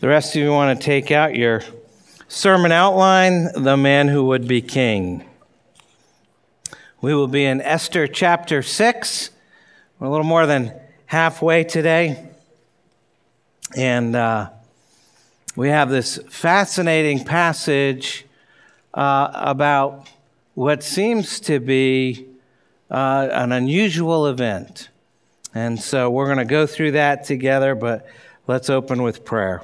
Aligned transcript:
The 0.00 0.08
rest 0.08 0.34
of 0.34 0.42
you 0.42 0.50
want 0.50 0.78
to 0.78 0.84
take 0.84 1.12
out 1.12 1.36
your 1.36 1.62
sermon 2.26 2.72
outline, 2.72 3.50
The 3.54 3.76
Man 3.76 4.08
Who 4.08 4.24
Would 4.24 4.48
Be 4.48 4.60
King. 4.60 5.24
We 7.00 7.14
will 7.14 7.28
be 7.28 7.44
in 7.44 7.60
Esther 7.60 8.08
chapter 8.08 8.60
6. 8.60 9.30
We're 9.98 10.08
a 10.08 10.10
little 10.10 10.26
more 10.26 10.46
than 10.46 10.72
halfway 11.06 11.62
today. 11.62 12.28
And 13.76 14.16
uh, 14.16 14.50
we 15.54 15.68
have 15.68 15.90
this 15.90 16.18
fascinating 16.28 17.24
passage 17.24 18.26
uh, 18.94 19.30
about 19.32 20.08
what 20.54 20.82
seems 20.82 21.38
to 21.40 21.60
be 21.60 22.26
uh, 22.90 23.28
an 23.30 23.52
unusual 23.52 24.26
event. 24.26 24.88
And 25.54 25.80
so 25.80 26.10
we're 26.10 26.26
going 26.26 26.38
to 26.38 26.44
go 26.44 26.66
through 26.66 26.92
that 26.92 27.22
together, 27.22 27.76
but 27.76 28.04
let's 28.48 28.68
open 28.68 29.04
with 29.04 29.24
prayer. 29.24 29.62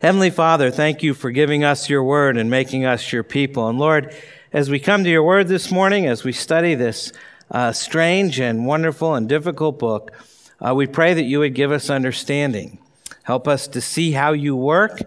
Heavenly 0.00 0.30
Father, 0.30 0.70
thank 0.70 1.02
you 1.02 1.12
for 1.12 1.32
giving 1.32 1.64
us 1.64 1.90
your 1.90 2.04
word 2.04 2.36
and 2.36 2.48
making 2.48 2.84
us 2.84 3.12
your 3.12 3.24
people. 3.24 3.68
And 3.68 3.80
Lord, 3.80 4.14
as 4.52 4.70
we 4.70 4.78
come 4.78 5.02
to 5.02 5.10
your 5.10 5.24
word 5.24 5.48
this 5.48 5.72
morning, 5.72 6.06
as 6.06 6.22
we 6.22 6.30
study 6.30 6.76
this 6.76 7.12
uh, 7.50 7.72
strange 7.72 8.38
and 8.38 8.64
wonderful 8.64 9.16
and 9.16 9.28
difficult 9.28 9.80
book, 9.80 10.12
uh, 10.60 10.72
we 10.72 10.86
pray 10.86 11.14
that 11.14 11.24
you 11.24 11.40
would 11.40 11.52
give 11.52 11.72
us 11.72 11.90
understanding. 11.90 12.78
Help 13.24 13.48
us 13.48 13.66
to 13.66 13.80
see 13.80 14.12
how 14.12 14.30
you 14.30 14.54
work 14.54 15.02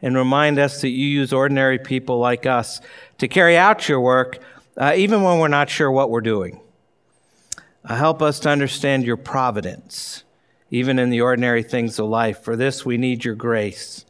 and 0.00 0.14
remind 0.14 0.60
us 0.60 0.80
that 0.80 0.90
you 0.90 1.08
use 1.08 1.32
ordinary 1.32 1.80
people 1.80 2.20
like 2.20 2.46
us 2.46 2.80
to 3.18 3.26
carry 3.26 3.56
out 3.56 3.88
your 3.88 4.00
work 4.00 4.38
uh, 4.76 4.92
even 4.94 5.22
when 5.24 5.40
we're 5.40 5.48
not 5.48 5.70
sure 5.70 5.90
what 5.90 6.08
we're 6.08 6.20
doing. 6.20 6.60
Uh, 7.84 7.96
help 7.96 8.22
us 8.22 8.38
to 8.38 8.48
understand 8.48 9.04
your 9.04 9.16
providence, 9.16 10.22
even 10.70 11.00
in 11.00 11.10
the 11.10 11.20
ordinary 11.20 11.64
things 11.64 11.98
of 11.98 12.06
life. 12.06 12.44
For 12.44 12.54
this, 12.54 12.84
we 12.86 12.96
need 12.96 13.24
your 13.24 13.34
grace. 13.34 14.05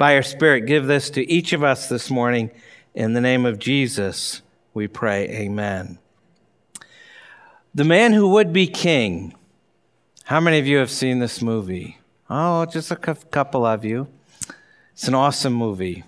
By 0.00 0.14
your 0.14 0.22
Spirit, 0.22 0.62
give 0.62 0.86
this 0.86 1.10
to 1.10 1.30
each 1.30 1.52
of 1.52 1.62
us 1.62 1.90
this 1.90 2.08
morning. 2.08 2.50
In 2.94 3.12
the 3.12 3.20
name 3.20 3.44
of 3.44 3.58
Jesus, 3.58 4.40
we 4.72 4.88
pray. 4.88 5.28
Amen. 5.28 5.98
The 7.74 7.84
Man 7.84 8.14
Who 8.14 8.30
Would 8.30 8.50
Be 8.50 8.66
King. 8.66 9.34
How 10.24 10.40
many 10.40 10.58
of 10.58 10.66
you 10.66 10.78
have 10.78 10.90
seen 10.90 11.18
this 11.18 11.42
movie? 11.42 11.98
Oh, 12.30 12.64
just 12.64 12.90
a 12.90 12.96
couple 12.96 13.66
of 13.66 13.84
you. 13.84 14.08
It's 14.94 15.06
an 15.06 15.14
awesome 15.14 15.52
movie. 15.52 16.04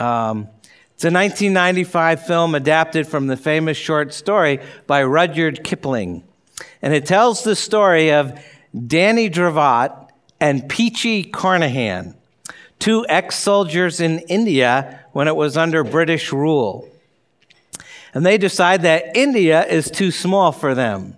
Um, 0.00 0.48
it's 0.94 1.04
a 1.04 1.12
1995 1.12 2.24
film 2.24 2.54
adapted 2.54 3.06
from 3.06 3.26
the 3.26 3.36
famous 3.36 3.76
short 3.76 4.14
story 4.14 4.58
by 4.86 5.04
Rudyard 5.04 5.62
Kipling. 5.62 6.24
And 6.80 6.94
it 6.94 7.04
tells 7.04 7.44
the 7.44 7.56
story 7.56 8.10
of 8.10 8.42
Danny 8.86 9.28
Dravot 9.28 10.08
and 10.40 10.66
Peachy 10.66 11.24
Carnehan, 11.24 12.16
two 12.82 13.06
ex 13.08 13.36
soldiers 13.36 14.00
in 14.00 14.18
India 14.28 15.06
when 15.12 15.28
it 15.28 15.36
was 15.36 15.56
under 15.56 15.84
British 15.84 16.32
rule. 16.32 16.88
And 18.12 18.26
they 18.26 18.36
decide 18.36 18.82
that 18.82 19.16
India 19.16 19.64
is 19.64 19.88
too 19.88 20.10
small 20.10 20.50
for 20.50 20.74
them. 20.74 21.16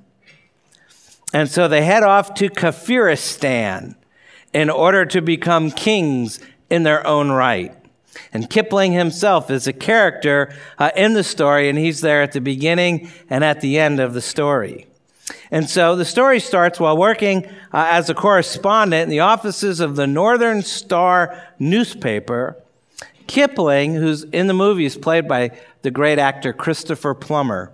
And 1.33 1.51
so 1.51 1.67
they 1.67 1.83
head 1.83 2.03
off 2.03 2.35
to 2.35 2.51
Kafiristan 2.51 3.95
in 4.53 4.69
order 4.69 5.07
to 5.07 5.23
become 5.23 5.71
kings 5.71 6.39
in 6.69 6.83
their 6.83 7.05
own 7.07 7.31
right. 7.31 7.75
And 8.35 8.51
Kipling 8.51 8.93
himself 8.93 9.51
is 9.51 9.67
a 9.67 9.73
character 9.73 10.55
uh, 10.79 10.91
in 10.95 11.15
the 11.15 11.25
story, 11.25 11.71
and 11.71 11.79
he's 11.79 12.03
there 12.03 12.23
at 12.23 12.33
the 12.33 12.43
beginning 12.43 13.11
and 13.31 13.43
at 13.43 13.63
the 13.63 13.79
end 13.79 14.01
of 14.01 14.13
the 14.13 14.21
story. 14.21 14.87
And 15.55 15.71
so 15.71 15.95
the 15.95 16.05
story 16.05 16.41
starts 16.41 16.81
while 16.81 16.97
working 16.97 17.47
uh, 17.73 17.87
as 17.89 18.11
a 18.11 18.15
correspondent 18.15 19.05
in 19.05 19.09
the 19.09 19.21
offices 19.21 19.79
of 19.79 19.95
the 19.95 20.09
Northern 20.09 20.63
Star 20.63 21.41
newspaper. 21.61 22.57
Kipling, 23.29 23.95
who's 23.95 24.25
in 24.25 24.49
the 24.49 24.53
movie, 24.53 24.85
is 24.85 24.97
played 24.97 25.29
by 25.29 25.57
the 25.83 25.93
great 25.93 26.19
actor 26.19 26.53
Christopher 26.53 27.15
Plummer. 27.15 27.71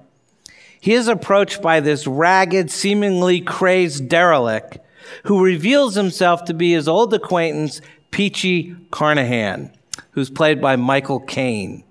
He 0.79 0.93
is 0.93 1.09
approached 1.09 1.63
by 1.63 1.81
this 1.81 2.07
ragged, 2.07 2.71
seemingly 2.71 3.41
crazed 3.41 4.11
derelict 4.11 4.77
who 5.25 5.43
reveals 5.43 5.95
himself 5.95 6.45
to 6.45 6.53
be 6.53 6.73
his 6.73 6.87
old 6.87 7.15
acquaintance, 7.15 7.81
Peachy 8.11 8.77
Carnehan 8.91 9.73
who's 10.13 10.29
played 10.29 10.61
by 10.61 10.77
Michael 10.77 11.21
Caine. 11.21 11.85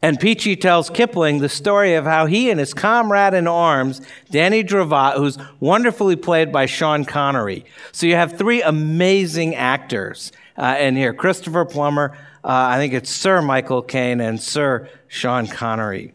And 0.00 0.20
Peachy 0.20 0.54
tells 0.54 0.90
Kipling 0.90 1.38
the 1.38 1.48
story 1.48 1.94
of 1.94 2.04
how 2.04 2.26
he 2.26 2.50
and 2.50 2.60
his 2.60 2.72
comrade 2.72 3.34
in 3.34 3.48
arms, 3.48 4.00
Danny 4.30 4.62
Dravot, 4.62 5.16
who's 5.16 5.38
wonderfully 5.58 6.14
played 6.14 6.52
by 6.52 6.66
Sean 6.66 7.04
Connery. 7.04 7.64
So 7.90 8.06
you 8.06 8.14
have 8.14 8.38
three 8.38 8.62
amazing 8.62 9.56
actors 9.56 10.30
uh, 10.56 10.76
in 10.78 10.94
here 10.94 11.12
Christopher 11.12 11.64
Plummer, 11.64 12.16
uh, 12.44 12.48
I 12.70 12.76
think 12.78 12.92
it's 12.94 13.10
Sir 13.10 13.42
Michael 13.42 13.82
Caine, 13.82 14.20
and 14.20 14.40
Sir 14.40 14.88
Sean 15.08 15.46
Connery. 15.48 16.14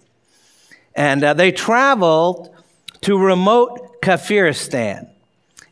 And 0.96 1.24
uh, 1.24 1.34
they 1.34 1.52
traveled 1.52 2.56
to 3.02 3.18
remote 3.18 4.02
Kafiristan 4.02 5.10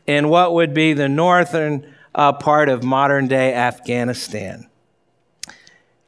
in 0.06 0.28
what 0.28 0.52
would 0.52 0.74
be 0.74 0.92
the 0.92 1.08
northern 1.08 1.94
uh, 2.14 2.32
part 2.32 2.68
of 2.68 2.82
modern 2.82 3.28
day 3.28 3.54
Afghanistan. 3.54 4.66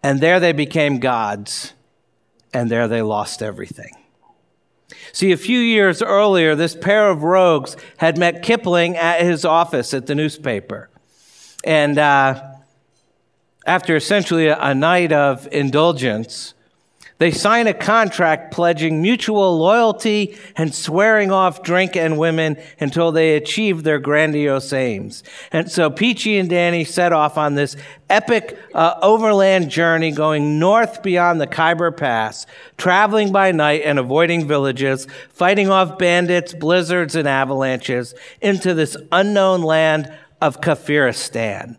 And 0.02 0.20
there 0.20 0.38
they 0.38 0.52
became 0.52 0.98
gods, 0.98 1.72
and 2.54 2.70
there 2.70 2.88
they 2.88 3.02
lost 3.02 3.42
everything. 3.42 3.90
See, 5.12 5.32
a 5.32 5.36
few 5.36 5.58
years 5.58 6.02
earlier, 6.02 6.54
this 6.54 6.74
pair 6.74 7.10
of 7.10 7.22
rogues 7.22 7.76
had 7.98 8.16
met 8.16 8.42
Kipling 8.42 8.96
at 8.96 9.20
his 9.20 9.44
office 9.44 9.92
at 9.92 10.06
the 10.06 10.14
newspaper. 10.14 10.88
And 11.64 11.98
uh, 11.98 12.42
after 13.66 13.96
essentially 13.96 14.46
a, 14.46 14.58
a 14.58 14.74
night 14.74 15.12
of 15.12 15.48
indulgence, 15.52 16.53
they 17.18 17.30
sign 17.30 17.68
a 17.68 17.74
contract 17.74 18.52
pledging 18.52 19.00
mutual 19.00 19.56
loyalty 19.56 20.36
and 20.56 20.74
swearing 20.74 21.30
off 21.30 21.62
drink 21.62 21.96
and 21.96 22.18
women 22.18 22.56
until 22.80 23.12
they 23.12 23.36
achieve 23.36 23.84
their 23.84 24.00
grandiose 24.00 24.72
aims. 24.72 25.22
And 25.52 25.70
so 25.70 25.90
Peachy 25.90 26.38
and 26.38 26.50
Danny 26.50 26.82
set 26.82 27.12
off 27.12 27.38
on 27.38 27.54
this 27.54 27.76
epic 28.10 28.58
uh, 28.74 28.98
overland 29.00 29.70
journey 29.70 30.10
going 30.10 30.58
north 30.58 31.04
beyond 31.04 31.40
the 31.40 31.46
Khyber 31.46 31.92
Pass, 31.92 32.46
traveling 32.78 33.30
by 33.30 33.52
night 33.52 33.82
and 33.84 34.00
avoiding 34.00 34.48
villages, 34.48 35.06
fighting 35.30 35.70
off 35.70 35.98
bandits, 35.98 36.52
blizzards, 36.52 37.14
and 37.14 37.28
avalanches 37.28 38.14
into 38.40 38.74
this 38.74 38.96
unknown 39.12 39.62
land 39.62 40.12
of 40.40 40.60
Kafiristan 40.60 41.76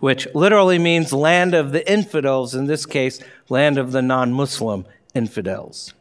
which 0.00 0.28
literally 0.34 0.78
means 0.78 1.12
land 1.12 1.54
of 1.54 1.72
the 1.72 1.90
infidels, 1.90 2.54
in 2.54 2.66
this 2.66 2.86
case, 2.86 3.20
land 3.48 3.78
of 3.78 3.92
the 3.92 4.02
non 4.02 4.32
Muslim 4.32 4.84
infidels. 5.14 5.94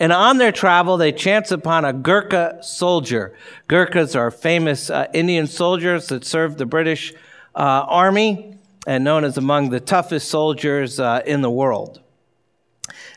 And 0.00 0.12
on 0.12 0.38
their 0.38 0.52
travel, 0.52 0.96
they 0.96 1.12
chance 1.12 1.50
upon 1.50 1.84
a 1.84 1.92
Gurkha 1.92 2.58
soldier. 2.62 3.36
Gurkhas 3.68 4.16
are 4.16 4.30
famous 4.30 4.90
uh, 4.90 5.06
Indian 5.14 5.46
soldiers 5.46 6.08
that 6.08 6.24
served 6.24 6.58
the 6.58 6.66
British 6.66 7.12
uh, 7.54 7.86
army 7.88 8.58
and 8.86 9.04
known 9.04 9.24
as 9.24 9.38
among 9.38 9.70
the 9.70 9.80
toughest 9.80 10.28
soldiers 10.28 10.98
uh, 10.98 11.22
in 11.24 11.42
the 11.42 11.50
world. 11.50 12.00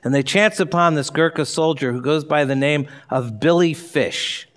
And 0.04 0.14
they 0.14 0.24
chance 0.24 0.60
upon 0.60 0.94
this 0.94 1.10
Gurkha 1.10 1.46
soldier 1.46 1.92
who 1.92 2.02
goes 2.02 2.24
by 2.24 2.46
the 2.46 2.56
name 2.56 2.88
of 3.10 3.40
Billy 3.40 3.74
Fish. 3.74 4.48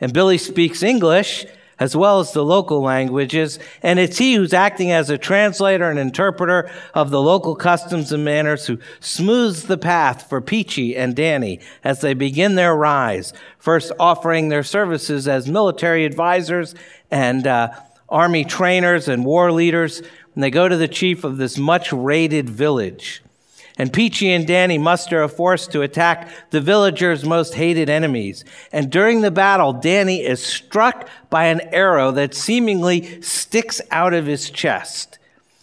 And 0.00 0.12
Billy 0.12 0.38
speaks 0.38 0.82
English 0.82 1.44
as 1.80 1.96
well 1.96 2.20
as 2.20 2.32
the 2.32 2.44
local 2.44 2.80
languages, 2.80 3.58
and 3.82 3.98
it's 3.98 4.18
he 4.18 4.34
who's 4.34 4.52
acting 4.52 4.90
as 4.90 5.10
a 5.10 5.18
translator 5.18 5.90
and 5.90 5.98
interpreter 5.98 6.70
of 6.94 7.10
the 7.10 7.22
local 7.22 7.54
customs 7.54 8.12
and 8.12 8.24
manners 8.24 8.66
who 8.66 8.78
smooths 9.00 9.64
the 9.64 9.78
path 9.78 10.28
for 10.28 10.40
Peachy 10.40 10.96
and 10.96 11.14
Danny 11.14 11.60
as 11.84 12.00
they 12.00 12.14
begin 12.14 12.54
their 12.54 12.74
rise, 12.74 13.32
first 13.58 13.92
offering 13.98 14.48
their 14.48 14.62
services 14.62 15.28
as 15.28 15.48
military 15.48 16.04
advisors 16.04 16.74
and 17.10 17.46
uh, 17.46 17.70
army 18.08 18.44
trainers 18.44 19.08
and 19.08 19.24
war 19.24 19.52
leaders. 19.52 20.00
And 20.34 20.42
they 20.42 20.50
go 20.50 20.68
to 20.68 20.76
the 20.76 20.88
chief 20.88 21.24
of 21.24 21.36
this 21.36 21.58
much 21.58 21.92
raided 21.92 22.48
village. 22.48 23.22
And 23.78 23.92
Peachy 23.92 24.32
and 24.32 24.44
Danny 24.44 24.76
muster 24.76 25.22
a 25.22 25.28
force 25.28 25.68
to 25.68 25.82
attack 25.82 26.28
the 26.50 26.60
villagers' 26.60 27.24
most 27.24 27.54
hated 27.54 27.88
enemies. 27.88 28.44
And 28.72 28.90
during 28.90 29.20
the 29.20 29.30
battle, 29.30 29.72
Danny 29.72 30.24
is 30.24 30.44
struck 30.44 31.08
by 31.30 31.44
an 31.44 31.60
arrow 31.72 32.10
that 32.10 32.34
seemingly 32.34 33.22
sticks 33.22 33.80
out 33.92 34.14
of 34.14 34.26
his 34.26 34.50
chest. 34.50 35.18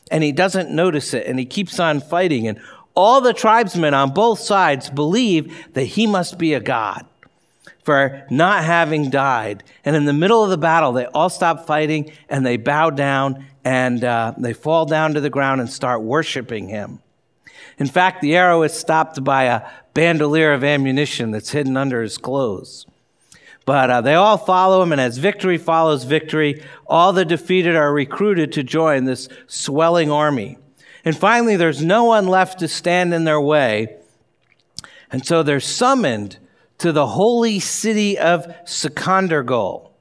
And 0.09 0.23
he 0.23 0.31
doesn't 0.31 0.71
notice 0.71 1.13
it, 1.13 1.27
and 1.27 1.37
he 1.37 1.45
keeps 1.45 1.77
on 1.77 1.99
fighting. 1.99 2.47
And 2.47 2.59
all 2.95 3.19
the 3.19 3.33
tribesmen 3.33 3.93
on 3.93 4.13
both 4.13 4.39
sides 4.39 4.89
believe 4.89 5.73
that 5.73 5.83
he 5.83 6.07
must 6.07 6.37
be 6.37 6.53
a 6.53 6.61
god 6.61 7.05
for 7.83 8.25
not 8.29 8.63
having 8.63 9.09
died. 9.09 9.63
And 9.83 9.95
in 9.95 10.05
the 10.05 10.13
middle 10.13 10.43
of 10.43 10.49
the 10.49 10.57
battle, 10.57 10.93
they 10.93 11.05
all 11.05 11.29
stop 11.29 11.67
fighting 11.67 12.11
and 12.29 12.45
they 12.45 12.57
bow 12.57 12.89
down 12.89 13.45
and 13.63 14.03
uh, 14.03 14.33
they 14.37 14.53
fall 14.53 14.85
down 14.85 15.13
to 15.15 15.21
the 15.21 15.29
ground 15.29 15.59
and 15.59 15.69
start 15.69 16.01
worshiping 16.01 16.69
him. 16.69 16.99
In 17.77 17.87
fact, 17.87 18.21
the 18.21 18.35
arrow 18.35 18.63
is 18.63 18.73
stopped 18.73 19.23
by 19.23 19.43
a 19.43 19.67
bandolier 19.93 20.53
of 20.53 20.63
ammunition 20.63 21.31
that's 21.31 21.51
hidden 21.51 21.77
under 21.77 22.01
his 22.01 22.17
clothes. 22.17 22.85
But 23.65 23.89
uh, 23.89 24.01
they 24.01 24.13
all 24.13 24.37
follow 24.37 24.83
him, 24.83 24.91
and 24.91 25.01
as 25.01 25.17
victory 25.17 25.57
follows 25.57 26.03
victory, 26.03 26.63
all 26.85 27.13
the 27.13 27.25
defeated 27.25 27.75
are 27.75 27.91
recruited 27.91 28.51
to 28.53 28.63
join 28.63 29.05
this 29.05 29.27
swelling 29.47 30.11
army. 30.11 30.57
And 31.03 31.17
finally, 31.17 31.55
there's 31.55 31.83
no 31.83 32.03
one 32.03 32.27
left 32.27 32.59
to 32.59 32.67
stand 32.67 33.13
in 33.13 33.23
their 33.23 33.41
way. 33.41 33.97
And 35.11 35.25
so 35.25 35.43
they're 35.43 35.59
summoned 35.59 36.37
to 36.79 36.91
the 36.91 37.07
holy 37.07 37.59
city 37.59 38.17
of 38.17 38.45
Sikandergul. 38.65 39.91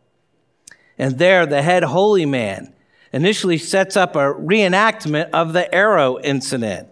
And 0.99 1.19
there, 1.19 1.47
the 1.47 1.63
head 1.63 1.85
holy 1.85 2.27
man 2.27 2.75
initially 3.13 3.59
sets 3.59 3.97
up 3.97 4.17
a 4.17 4.35
reenactment 4.35 5.31
of 5.31 5.53
the 5.53 5.73
arrow 5.75 6.19
incident. 6.21 6.89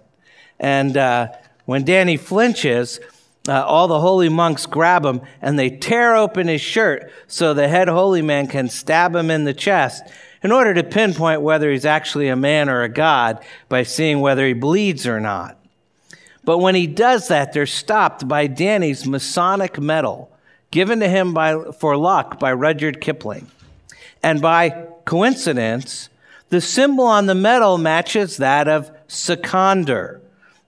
And 0.62 0.96
uh, 0.96 1.32
when 1.66 1.84
Danny 1.84 2.16
flinches, 2.16 3.00
uh, 3.48 3.64
all 3.64 3.88
the 3.88 4.00
holy 4.00 4.28
monks 4.28 4.64
grab 4.64 5.04
him 5.04 5.20
and 5.42 5.58
they 5.58 5.68
tear 5.68 6.14
open 6.14 6.46
his 6.46 6.60
shirt 6.60 7.12
so 7.26 7.52
the 7.52 7.68
head 7.68 7.88
holy 7.88 8.22
man 8.22 8.46
can 8.46 8.68
stab 8.68 9.14
him 9.14 9.30
in 9.30 9.44
the 9.44 9.52
chest 9.52 10.04
in 10.42 10.52
order 10.52 10.72
to 10.72 10.84
pinpoint 10.84 11.42
whether 11.42 11.70
he's 11.70 11.84
actually 11.84 12.28
a 12.28 12.36
man 12.36 12.68
or 12.68 12.82
a 12.82 12.88
god 12.88 13.44
by 13.68 13.82
seeing 13.82 14.20
whether 14.20 14.46
he 14.46 14.52
bleeds 14.52 15.06
or 15.06 15.20
not. 15.20 15.58
But 16.44 16.58
when 16.58 16.74
he 16.74 16.86
does 16.86 17.28
that, 17.28 17.52
they're 17.52 17.66
stopped 17.66 18.26
by 18.26 18.46
Danny's 18.46 19.06
Masonic 19.06 19.78
medal 19.80 20.32
given 20.70 21.00
to 21.00 21.08
him 21.08 21.34
by, 21.34 21.70
for 21.78 21.96
luck 21.96 22.40
by 22.40 22.52
Rudyard 22.52 23.00
Kipling. 23.00 23.48
And 24.22 24.40
by 24.40 24.86
coincidence, 25.04 26.08
the 26.48 26.60
symbol 26.60 27.04
on 27.04 27.26
the 27.26 27.34
medal 27.34 27.78
matches 27.78 28.38
that 28.38 28.68
of 28.68 28.90
Sikander. 29.06 30.20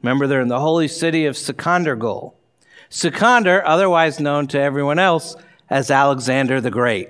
Remember, 0.04 0.26
they're 0.26 0.42
in 0.42 0.48
the 0.48 0.60
holy 0.60 0.86
city 0.86 1.24
of 1.24 1.34
Sikandergul. 1.34 2.34
Sikander, 2.90 3.62
otherwise 3.64 4.20
known 4.20 4.46
to 4.48 4.60
everyone 4.60 4.98
else 4.98 5.34
as 5.70 5.90
Alexander 5.90 6.60
the 6.60 6.70
Great, 6.70 7.08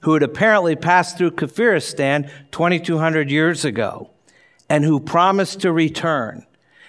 who 0.00 0.14
had 0.14 0.24
apparently 0.24 0.74
passed 0.74 1.16
through 1.16 1.30
Kafiristan 1.30 2.28
2,200 2.50 3.30
years 3.30 3.64
ago 3.64 4.10
and 4.68 4.84
who 4.84 4.98
promised 4.98 5.60
to 5.60 5.70
return. 5.70 6.44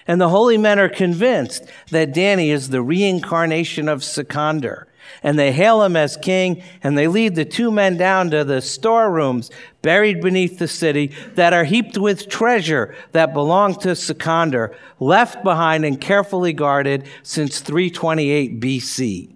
And 0.08 0.20
the 0.20 0.30
holy 0.30 0.58
men 0.58 0.80
are 0.80 0.88
convinced 0.88 1.66
that 1.92 2.12
Danny 2.12 2.50
is 2.50 2.70
the 2.70 2.82
reincarnation 2.82 3.88
of 3.88 4.00
Sikander 4.00 4.86
and 5.22 5.38
they 5.38 5.52
hail 5.52 5.82
him 5.82 5.96
as 5.96 6.16
king, 6.16 6.62
and 6.82 6.96
they 6.96 7.06
lead 7.06 7.34
the 7.34 7.44
two 7.44 7.70
men 7.70 7.96
down 7.96 8.30
to 8.30 8.44
the 8.44 8.60
storerooms 8.60 9.50
buried 9.82 10.20
beneath 10.20 10.58
the 10.58 10.68
city 10.68 11.12
that 11.34 11.52
are 11.52 11.64
heaped 11.64 11.98
with 11.98 12.28
treasure 12.28 12.94
that 13.12 13.34
belonged 13.34 13.80
to 13.80 13.88
Sikander, 13.88 14.74
left 15.00 15.42
behind 15.42 15.84
and 15.84 16.00
carefully 16.00 16.52
guarded 16.52 17.06
since 17.22 17.60
328 17.60 18.60
BC, 18.60 19.32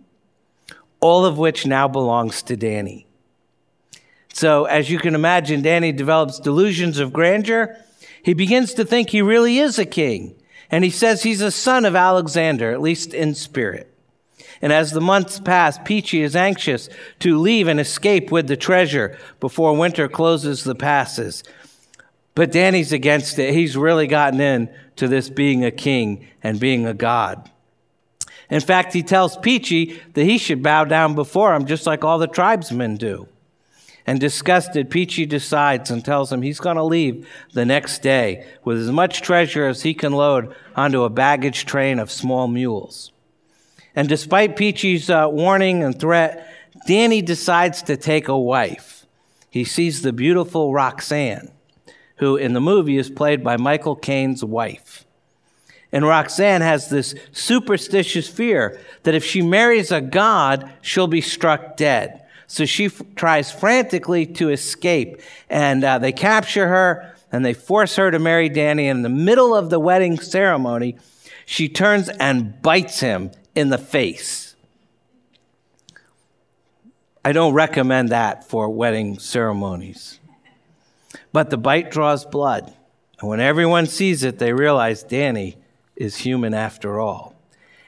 all 1.01 1.25
of 1.25 1.39
which 1.39 1.67
now 1.67 1.89
belongs 1.89 2.43
to 2.43 2.57
Danny. 2.57 3.07
So, 4.33 4.67
as 4.67 4.91
you 4.91 4.99
can 4.99 5.15
imagine, 5.15 5.63
Danny 5.63 5.93
develops 5.93 6.39
delusions 6.39 6.99
of 6.99 7.13
grandeur. 7.13 7.77
He 8.23 8.35
begins 8.35 8.75
to 8.75 8.85
think 8.85 9.09
he 9.09 9.23
really 9.23 9.59
is 9.59 9.79
a 9.79 9.87
king, 9.87 10.35
and 10.71 10.85
he 10.85 10.91
says 10.91 11.23
he's 11.23 11.41
a 11.41 11.51
son 11.51 11.85
of 11.85 11.97
Alexander, 11.97 12.71
at 12.71 12.83
least 12.83 13.15
in 13.15 13.35
spirit. 13.35 13.96
And 14.63 14.73
as 14.73 14.93
the 14.93 15.01
months 15.01 15.39
pass, 15.39 15.79
Peachy 15.85 16.23
is 16.23 16.35
anxious 16.35 16.89
to 17.21 17.39
leave 17.39 17.69
and 17.69 17.79
escape 17.79 18.31
with 18.31 18.49
the 18.49 18.57
treasure 18.57 19.19
before 19.41 19.77
winter 19.77 20.09
closes 20.09 20.65
the 20.65 20.75
passes. 20.75 21.45
But 22.35 22.53
Danny's 22.53 22.93
against 22.93 23.39
it. 23.39 23.55
He's 23.55 23.77
really 23.77 24.07
gotten 24.07 24.41
in 24.41 24.71
to 24.97 25.09
this 25.09 25.29
being 25.29 25.65
a 25.65 25.71
king 25.71 26.27
and 26.43 26.61
being 26.61 26.87
a 26.87 26.95
god. 26.95 27.51
In 28.51 28.61
fact, 28.61 28.93
he 28.93 29.03
tells 29.03 29.37
Peachy 29.37 30.01
that 30.15 30.25
he 30.25 30.39
should 30.39 30.63
bow 30.63 30.85
down 30.85 31.15
before 31.15 31.55
him 31.55 31.67
just 31.67 31.87
like 31.87 32.05
all 32.05 32.19
the 32.19 32.27
tribesmen 32.27 32.97
do. 32.97 33.29
And 34.07 34.21
disgusted, 34.21 34.89
Peachy 34.89 35.27
decides 35.27 35.91
and 35.91 36.05
tells 36.05 36.33
him 36.33 36.43
he's 36.43 36.61
going 36.61 36.77
to 36.77 36.85
leave 36.85 37.27
the 37.55 37.65
next 37.65 38.03
day 38.03 38.47
with 38.65 38.79
as 38.79 38.93
much 38.93 39.21
treasure 39.21 39.67
as 39.67 39.83
he 39.83 39.95
can 39.95 40.13
load 40.13 40.55
onto 40.77 41.03
a 41.03 41.11
baggage 41.11 41.67
train 41.67 41.99
of 41.99 42.13
small 42.13 42.47
mules. 42.47 43.11
And 43.97 44.09
despite 44.09 44.57
Peachy's 44.57 45.09
uh, 45.09 45.27
warning 45.31 45.83
and 45.83 45.99
threat, 45.99 46.53
Danny 46.87 47.23
decides 47.23 47.83
to 47.83 47.97
take 47.97 48.29
a 48.29 48.39
wife. 48.39 49.07
He 49.51 49.65
sees 49.65 50.03
the 50.03 50.13
beautiful 50.13 50.75
Roxanne, 50.75 51.51
who 52.17 52.37
in 52.37 52.53
the 52.53 52.61
movie 52.61 52.99
is 52.99 53.09
played 53.09 53.43
by 53.43 53.57
Michael 53.57 53.97
Caine's 53.97 54.45
wife. 54.45 55.07
And 55.91 56.05
Roxanne 56.05 56.61
has 56.61 56.91
this 56.91 57.15
superstitious 57.33 58.29
fear 58.29 58.79
that 59.05 59.15
if 59.15 59.25
she 59.25 59.41
marries 59.41 59.91
a 59.91 60.03
god, 60.03 60.71
she'll 60.83 61.07
be 61.07 61.23
struck 61.23 61.79
dead. 61.79 62.23
So 62.47 62.67
she 62.67 62.87
f- 62.87 63.03
tries 63.15 63.51
frantically 63.51 64.27
to 64.27 64.51
escape, 64.51 65.21
and 65.49 65.83
uh, 65.83 65.99
they 65.99 66.13
capture 66.13 66.69
her 66.69 67.15
and 67.33 67.45
they 67.45 67.55
force 67.55 67.97
her 67.97 68.11
to 68.11 68.19
marry 68.19 68.49
Danny. 68.49 68.89
And 68.89 68.99
in 68.99 69.03
the 69.03 69.09
middle 69.09 69.55
of 69.55 69.71
the 69.71 69.81
wedding 69.81 70.19
ceremony, 70.19 70.97
she 71.45 71.69
turns 71.69 72.09
and 72.09 72.61
bites 72.63 73.01
him 73.01 73.31
in 73.57 73.71
the 73.71 73.79
face. 73.79 74.55
I 77.25 77.33
don't 77.33 77.55
recommend 77.55 78.11
that 78.11 78.49
for 78.49 78.69
wedding 78.69 79.19
ceremonies. 79.19 80.21
But 81.33 81.51
the 81.51 81.57
bite 81.57 81.91
draws 81.91 82.25
blood. 82.25 82.73
And 83.19 83.29
when 83.29 83.41
everyone 83.41 83.87
sees 83.87 84.23
it, 84.23 84.39
they 84.39 84.53
realize 84.53 85.03
Danny 85.03 85.57
is 85.97 86.19
human 86.19 86.55
after 86.55 87.01
all. 87.01 87.35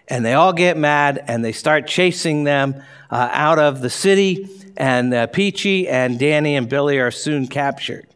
And 0.08 0.24
they 0.24 0.32
all 0.32 0.54
get 0.54 0.76
mad 0.76 1.22
and 1.28 1.44
they 1.44 1.52
start 1.52 1.86
chasing 1.86 2.44
them 2.44 2.82
uh, 3.10 3.28
out 3.30 3.58
of 3.58 3.82
the 3.82 3.90
city. 3.90 4.48
And 4.76 5.12
uh, 5.12 5.26
Peachy 5.26 5.86
and 5.86 6.18
Danny 6.18 6.56
and 6.56 6.68
Billy 6.68 6.98
are 6.98 7.10
soon 7.10 7.46
captured. 7.46 8.06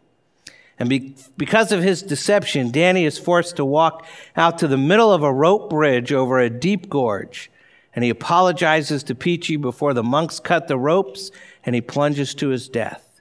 And 0.83 0.89
be- 0.89 1.15
because 1.37 1.71
of 1.71 1.81
his 1.81 2.03
deception, 2.03 2.73
Danny 2.73 3.05
is 3.05 3.17
forced 3.17 3.55
to 3.55 3.65
walk 3.65 4.05
out 4.37 4.59
to 4.59 4.67
the 4.67 4.77
middle 4.77 5.13
of 5.13 5.23
a 5.23 5.33
rope 5.33 5.71
bridge 5.71 6.13
over 6.13 6.41
a 6.41 6.51
deep 6.51 6.89
gorge. 6.89 7.53
And 7.95 8.03
he 8.03 8.11
apologizes 8.11 9.05
to 9.05 9.15
Peachy 9.15 9.55
before 9.55 9.95
the 9.95 10.03
monks 10.03 10.41
cut 10.41 10.67
the 10.67 10.77
ropes, 10.77 11.31
and 11.65 11.77
he 11.77 11.81
plunges 11.81 12.35
to 12.35 12.49
his 12.49 12.69
death. 12.69 13.21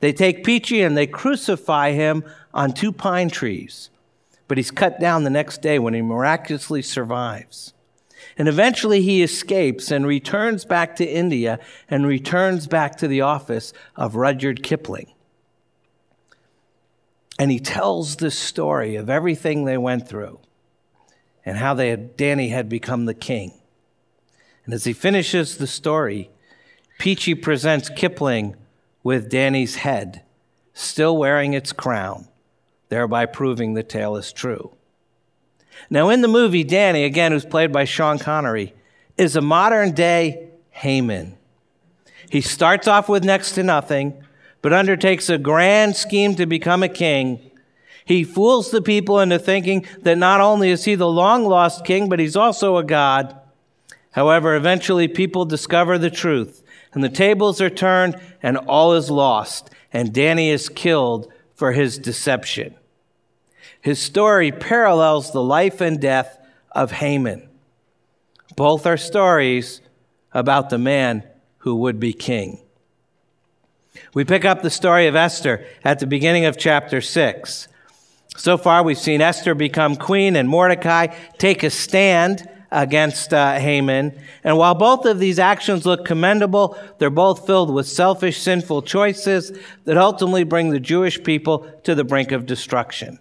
They 0.00 0.12
take 0.12 0.44
Peachy 0.44 0.82
and 0.82 0.94
they 0.94 1.06
crucify 1.06 1.92
him 1.92 2.24
on 2.52 2.74
two 2.74 2.92
pine 2.92 3.30
trees. 3.30 3.88
But 4.46 4.58
he's 4.58 4.70
cut 4.70 5.00
down 5.00 5.24
the 5.24 5.30
next 5.30 5.62
day 5.62 5.78
when 5.78 5.94
he 5.94 6.02
miraculously 6.02 6.82
survives. 6.82 7.72
And 8.36 8.48
eventually 8.48 9.00
he 9.00 9.22
escapes 9.22 9.90
and 9.90 10.06
returns 10.06 10.66
back 10.66 10.96
to 10.96 11.10
India 11.10 11.58
and 11.88 12.06
returns 12.06 12.66
back 12.66 12.96
to 12.96 13.08
the 13.08 13.22
office 13.22 13.72
of 13.96 14.14
Rudyard 14.14 14.62
Kipling. 14.62 15.10
And 17.38 17.50
he 17.50 17.58
tells 17.58 18.16
the 18.16 18.30
story 18.30 18.96
of 18.96 19.10
everything 19.10 19.64
they 19.64 19.78
went 19.78 20.08
through 20.08 20.40
and 21.44 21.58
how 21.58 21.74
they 21.74 21.88
had, 21.88 22.16
Danny 22.16 22.48
had 22.48 22.68
become 22.68 23.04
the 23.04 23.14
king. 23.14 23.52
And 24.64 24.72
as 24.72 24.84
he 24.84 24.92
finishes 24.92 25.56
the 25.56 25.66
story, 25.66 26.30
Peachy 26.98 27.34
presents 27.34 27.88
Kipling 27.88 28.56
with 29.02 29.28
Danny's 29.28 29.76
head, 29.76 30.22
still 30.72 31.16
wearing 31.16 31.52
its 31.52 31.72
crown, 31.72 32.28
thereby 32.88 33.26
proving 33.26 33.74
the 33.74 33.82
tale 33.82 34.16
is 34.16 34.32
true. 34.32 34.76
Now, 35.90 36.10
in 36.10 36.20
the 36.20 36.28
movie, 36.28 36.64
Danny, 36.64 37.04
again, 37.04 37.32
who's 37.32 37.44
played 37.44 37.72
by 37.72 37.84
Sean 37.84 38.18
Connery, 38.18 38.74
is 39.16 39.34
a 39.34 39.40
modern 39.40 39.92
day 39.92 40.50
Haman. 40.70 41.36
He 42.30 42.40
starts 42.40 42.86
off 42.86 43.08
with 43.08 43.24
next 43.24 43.52
to 43.52 43.62
nothing 43.62 44.22
but 44.62 44.72
undertakes 44.72 45.28
a 45.28 45.38
grand 45.38 45.96
scheme 45.96 46.34
to 46.36 46.46
become 46.46 46.82
a 46.82 46.88
king. 46.88 47.50
He 48.04 48.24
fools 48.24 48.70
the 48.70 48.82
people 48.82 49.20
into 49.20 49.38
thinking 49.38 49.86
that 50.02 50.18
not 50.18 50.40
only 50.40 50.70
is 50.70 50.84
he 50.84 50.94
the 50.94 51.08
long 51.08 51.44
lost 51.44 51.84
king, 51.84 52.08
but 52.08 52.18
he's 52.18 52.36
also 52.36 52.76
a 52.76 52.84
god. 52.84 53.36
However, 54.12 54.54
eventually 54.54 55.08
people 55.08 55.44
discover 55.44 55.98
the 55.98 56.10
truth, 56.10 56.62
and 56.92 57.02
the 57.02 57.08
tables 57.08 57.60
are 57.60 57.70
turned, 57.70 58.18
and 58.42 58.56
all 58.56 58.92
is 58.94 59.10
lost, 59.10 59.70
and 59.92 60.12
Danny 60.12 60.50
is 60.50 60.68
killed 60.68 61.32
for 61.54 61.72
his 61.72 61.98
deception. 61.98 62.74
His 63.80 64.00
story 64.00 64.52
parallels 64.52 65.32
the 65.32 65.42
life 65.42 65.80
and 65.80 66.00
death 66.00 66.38
of 66.70 66.92
Haman. 66.92 67.48
Both 68.56 68.86
are 68.86 68.96
stories 68.96 69.80
about 70.32 70.70
the 70.70 70.78
man 70.78 71.24
who 71.58 71.74
would 71.76 71.98
be 71.98 72.12
king. 72.12 72.61
We 74.14 74.24
pick 74.24 74.44
up 74.44 74.60
the 74.60 74.68
story 74.68 75.06
of 75.06 75.16
Esther 75.16 75.64
at 75.84 75.98
the 75.98 76.06
beginning 76.06 76.44
of 76.44 76.58
chapter 76.58 77.00
6. 77.00 77.68
So 78.36 78.58
far, 78.58 78.82
we've 78.82 78.98
seen 78.98 79.22
Esther 79.22 79.54
become 79.54 79.96
queen 79.96 80.36
and 80.36 80.46
Mordecai 80.48 81.06
take 81.38 81.62
a 81.62 81.70
stand 81.70 82.46
against 82.70 83.32
uh, 83.32 83.58
Haman. 83.58 84.18
And 84.44 84.58
while 84.58 84.74
both 84.74 85.06
of 85.06 85.18
these 85.18 85.38
actions 85.38 85.86
look 85.86 86.04
commendable, 86.04 86.76
they're 86.98 87.08
both 87.08 87.46
filled 87.46 87.72
with 87.72 87.88
selfish, 87.88 88.38
sinful 88.38 88.82
choices 88.82 89.58
that 89.84 89.96
ultimately 89.96 90.44
bring 90.44 90.70
the 90.70 90.80
Jewish 90.80 91.22
people 91.22 91.60
to 91.84 91.94
the 91.94 92.04
brink 92.04 92.32
of 92.32 92.44
destruction. 92.44 93.18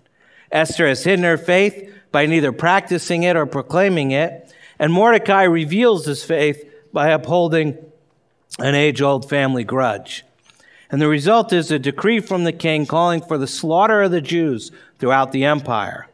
Esther 0.51 0.88
has 0.88 1.05
hidden 1.05 1.24
her 1.24 1.38
faith 1.38 1.93
by 2.12 2.25
neither 2.25 2.51
practicing 2.51 3.24
it 3.24 3.38
or 3.38 3.45
proclaiming 3.45 4.12
it, 4.12 4.53
and 4.77 4.91
Mordecai 4.91 5.43
reveals 5.43 6.05
his 6.05 6.24
faith 6.25 6.69
by 6.91 7.10
upholding 7.10 7.77
an 8.60 8.75
age 8.75 9.01
old 9.01 9.29
family 9.29 9.63
grudge. 9.63 10.25
And 10.91 11.01
the 11.01 11.07
result 11.07 11.53
is 11.53 11.71
a 11.71 11.79
decree 11.79 12.19
from 12.19 12.43
the 12.43 12.51
king 12.51 12.86
calling 12.86 13.21
for 13.21 13.38
the 13.38 13.48
slaughter 13.48 14.01
of 14.01 14.12
the 14.12 14.19
Jews 14.19 14.71
throughout 15.00 15.31
the 15.31 15.45
empire. 15.45 16.07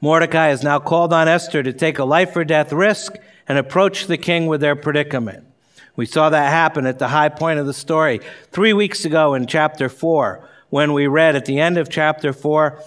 Mordecai 0.00 0.46
has 0.48 0.62
now 0.62 0.78
called 0.78 1.12
on 1.12 1.26
Esther 1.26 1.64
to 1.64 1.72
take 1.72 1.98
a 1.98 2.04
life 2.04 2.36
or 2.36 2.44
death 2.44 2.72
risk 2.72 3.16
and 3.48 3.58
approach 3.58 4.06
the 4.06 4.16
king 4.16 4.46
with 4.46 4.60
their 4.60 4.76
predicament. 4.76 5.44
We 5.96 6.06
saw 6.06 6.30
that 6.30 6.50
happen 6.50 6.86
at 6.86 7.00
the 7.00 7.08
high 7.08 7.30
point 7.30 7.58
of 7.58 7.66
the 7.66 7.74
story 7.74 8.20
three 8.52 8.72
weeks 8.72 9.04
ago 9.04 9.34
in 9.34 9.46
chapter 9.46 9.88
4, 9.88 10.48
when 10.70 10.92
we 10.92 11.06
read 11.06 11.34
at 11.34 11.46
the 11.46 11.58
end 11.58 11.76
of 11.78 11.88
chapter 11.88 12.32
4 12.32 12.80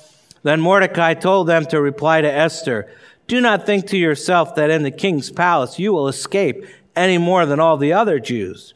Then 0.43 0.61
Mordecai 0.61 1.13
told 1.13 1.47
them 1.47 1.65
to 1.65 1.81
reply 1.81 2.21
to 2.21 2.31
Esther, 2.31 2.89
Do 3.27 3.41
not 3.41 3.65
think 3.65 3.87
to 3.87 3.97
yourself 3.97 4.55
that 4.55 4.69
in 4.69 4.83
the 4.83 4.91
king's 4.91 5.29
palace 5.29 5.77
you 5.77 5.91
will 5.91 6.07
escape 6.07 6.65
any 6.95 7.17
more 7.17 7.45
than 7.45 7.59
all 7.59 7.75
the 7.75 7.93
other 7.93 8.19
Jews. 8.19 8.73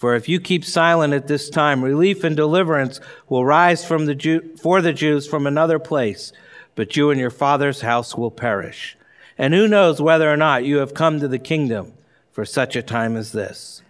For 0.00 0.14
if 0.14 0.30
you 0.30 0.40
keep 0.40 0.64
silent 0.64 1.12
at 1.12 1.26
this 1.26 1.50
time, 1.50 1.84
relief 1.84 2.24
and 2.24 2.34
deliverance 2.34 3.00
will 3.28 3.44
rise 3.44 3.84
from 3.84 4.06
the 4.06 4.14
Jew, 4.14 4.56
for 4.56 4.80
the 4.80 4.94
Jews 4.94 5.26
from 5.26 5.46
another 5.46 5.78
place, 5.78 6.32
but 6.74 6.96
you 6.96 7.10
and 7.10 7.20
your 7.20 7.28
father's 7.28 7.82
house 7.82 8.14
will 8.14 8.30
perish. 8.30 8.96
And 9.36 9.52
who 9.52 9.68
knows 9.68 10.00
whether 10.00 10.32
or 10.32 10.38
not 10.38 10.64
you 10.64 10.78
have 10.78 10.94
come 10.94 11.20
to 11.20 11.28
the 11.28 11.38
kingdom 11.38 11.92
for 12.32 12.46
such 12.46 12.76
a 12.76 12.82
time 12.82 13.14
as 13.14 13.32
this? 13.32 13.82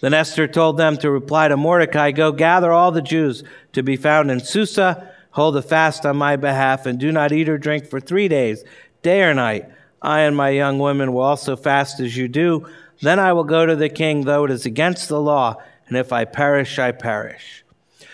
Then 0.00 0.14
Esther 0.14 0.48
told 0.48 0.78
them 0.78 0.96
to 0.96 1.10
reply 1.10 1.48
to 1.48 1.58
Mordecai, 1.58 2.10
Go 2.10 2.32
gather 2.32 2.72
all 2.72 2.90
the 2.90 3.02
Jews 3.02 3.44
to 3.74 3.82
be 3.82 3.96
found 3.96 4.30
in 4.30 4.40
Susa, 4.40 5.12
hold 5.32 5.58
a 5.58 5.62
fast 5.62 6.06
on 6.06 6.16
my 6.16 6.36
behalf, 6.36 6.86
and 6.86 6.98
do 6.98 7.12
not 7.12 7.32
eat 7.32 7.50
or 7.50 7.58
drink 7.58 7.84
for 7.84 8.00
three 8.00 8.28
days, 8.28 8.64
day 9.02 9.22
or 9.24 9.34
night. 9.34 9.68
I 10.00 10.20
and 10.20 10.34
my 10.34 10.50
young 10.50 10.78
women 10.78 11.12
will 11.12 11.20
also 11.22 11.54
fast 11.54 12.00
as 12.00 12.16
you 12.16 12.28
do 12.28 12.66
then 13.00 13.18
I 13.18 13.32
will 13.32 13.44
go 13.44 13.66
to 13.66 13.76
the 13.76 13.88
king, 13.88 14.24
though 14.24 14.44
it 14.44 14.50
is 14.50 14.66
against 14.66 15.08
the 15.08 15.20
law, 15.20 15.56
and 15.88 15.96
if 15.96 16.12
I 16.12 16.24
perish, 16.24 16.78
I 16.78 16.92
perish. 16.92 17.64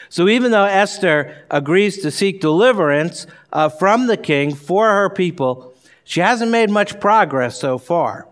So 0.09 0.29
even 0.29 0.51
though 0.51 0.65
Esther 0.65 1.45
agrees 1.51 2.03
to 2.03 2.11
seek 2.11 2.41
deliverance 2.41 3.27
uh, 3.53 3.69
from 3.71 4.07
the 4.07 4.17
king 4.17 4.55
for 4.55 4.89
her 4.89 5.09
people, 5.09 5.73
she 6.05 6.21
hasn't 6.21 6.51
made 6.51 6.71
much 6.71 7.01
progress 7.01 7.59
so 7.59 7.79
far. 7.79 8.29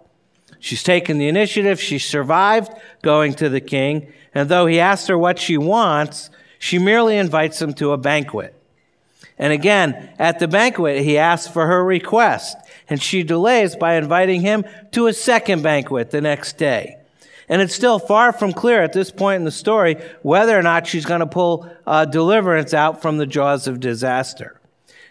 She's 0.58 0.82
taken 0.82 1.16
the 1.16 1.28
initiative, 1.28 1.80
she 1.80 1.98
survived 1.98 2.72
going 3.02 3.32
to 3.34 3.48
the 3.48 3.62
king, 3.62 4.12
and 4.34 4.48
though 4.48 4.66
he 4.66 4.78
asks 4.78 5.06
her 5.06 5.16
what 5.16 5.38
she 5.38 5.56
wants, 5.56 6.28
she 6.58 6.78
merely 6.78 7.16
invites 7.16 7.62
him 7.62 7.72
to 7.74 7.92
a 7.92 7.96
banquet. 7.96 8.54
And 9.38 9.54
again, 9.54 10.12
at 10.18 10.38
the 10.38 10.48
banquet, 10.48 11.02
he 11.02 11.16
asks 11.16 11.50
for 11.50 11.66
her 11.66 11.82
request 11.82 12.58
and 12.90 13.00
she 13.00 13.22
delays 13.22 13.76
by 13.76 13.94
inviting 13.94 14.40
him 14.40 14.64
to 14.90 15.06
a 15.06 15.12
second 15.14 15.62
banquet 15.62 16.10
the 16.10 16.20
next 16.20 16.58
day. 16.58 16.96
And 17.48 17.62
it's 17.62 17.74
still 17.74 17.98
far 17.98 18.32
from 18.32 18.52
clear 18.52 18.82
at 18.82 18.92
this 18.92 19.10
point 19.10 19.36
in 19.36 19.44
the 19.44 19.50
story 19.50 19.96
whether 20.22 20.58
or 20.58 20.62
not 20.62 20.86
she's 20.86 21.06
going 21.06 21.20
to 21.20 21.26
pull 21.26 21.70
uh, 21.86 22.04
deliverance 22.04 22.74
out 22.74 23.00
from 23.00 23.18
the 23.18 23.26
jaws 23.26 23.66
of 23.66 23.80
disaster. 23.80 24.60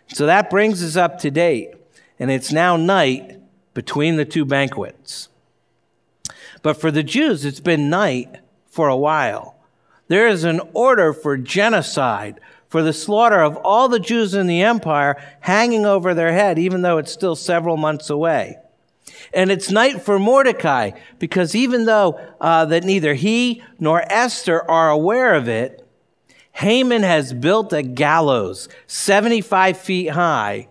So 0.10 0.26
that 0.26 0.50
brings 0.50 0.84
us 0.84 0.96
up 0.96 1.20
to 1.20 1.32
date, 1.32 1.74
and 2.18 2.30
it's 2.30 2.52
now 2.52 2.76
night 2.78 3.40
between 3.74 4.16
the 4.16 4.26
two 4.26 4.46
banquets. 4.46 5.30
But 6.62 6.80
for 6.80 6.92
the 6.92 7.04
Jews, 7.04 7.46
it's 7.46 7.60
been 7.60 7.90
night 7.90 8.38
for 8.66 8.88
a 8.88 8.98
while. 8.98 9.56
There 10.08 10.28
is 10.28 10.44
an 10.44 10.62
order 10.74 11.14
for 11.14 11.38
genocide 11.38 12.40
for 12.70 12.84
the 12.84 12.94
slaughter 12.94 13.42
of 13.42 13.58
all 13.58 13.90
the 13.90 14.00
Jews 14.00 14.34
in 14.34 14.48
the 14.48 14.62
empire 14.62 15.22
hanging 15.42 15.86
over 15.86 16.14
their 16.14 16.32
head, 16.32 16.58
even 16.58 16.84
though 16.84 17.00
it's 17.00 17.12
still 17.12 17.36
several 17.36 17.76
months 17.76 18.10
away. 18.10 18.58
And 19.34 19.52
it's 19.52 19.72
night 19.72 20.02
for 20.02 20.18
Mordecai, 20.20 20.92
because 21.18 21.56
even 21.56 21.86
though 21.86 22.20
uh, 22.40 22.66
that 22.66 22.84
neither 22.84 23.16
he 23.16 23.64
nor 23.80 24.02
Esther 24.12 24.70
are 24.70 24.90
aware 24.90 25.34
of 25.34 25.50
it, 25.50 25.86
Haman 26.54 27.04
has 27.04 27.34
built 27.34 27.74
a 27.74 27.82
gallows 27.82 28.70
75 28.86 29.78
feet 29.78 30.10
high, 30.10 30.70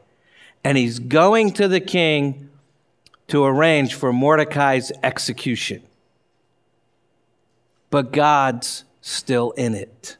and 0.62 0.78
he's 0.78 0.98
going 0.98 1.52
to 1.54 1.66
the 1.68 1.80
king 1.80 2.48
to 3.28 3.44
arrange 3.44 3.94
for 3.94 4.12
Mordecai's 4.12 4.92
execution. 5.02 5.82
But 7.90 8.12
God's 8.12 8.84
still 9.00 9.52
in 9.52 9.74
it. 9.74 10.16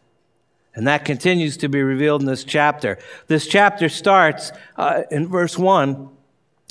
And 0.78 0.87
that 0.87 1.04
continues 1.04 1.56
to 1.56 1.68
be 1.68 1.82
revealed 1.82 2.20
in 2.20 2.28
this 2.28 2.44
chapter. 2.44 2.99
This 3.26 3.49
chapter 3.49 3.88
starts 3.88 4.52
uh, 4.76 5.02
in 5.11 5.26
verse 5.26 5.58
1 5.58 6.08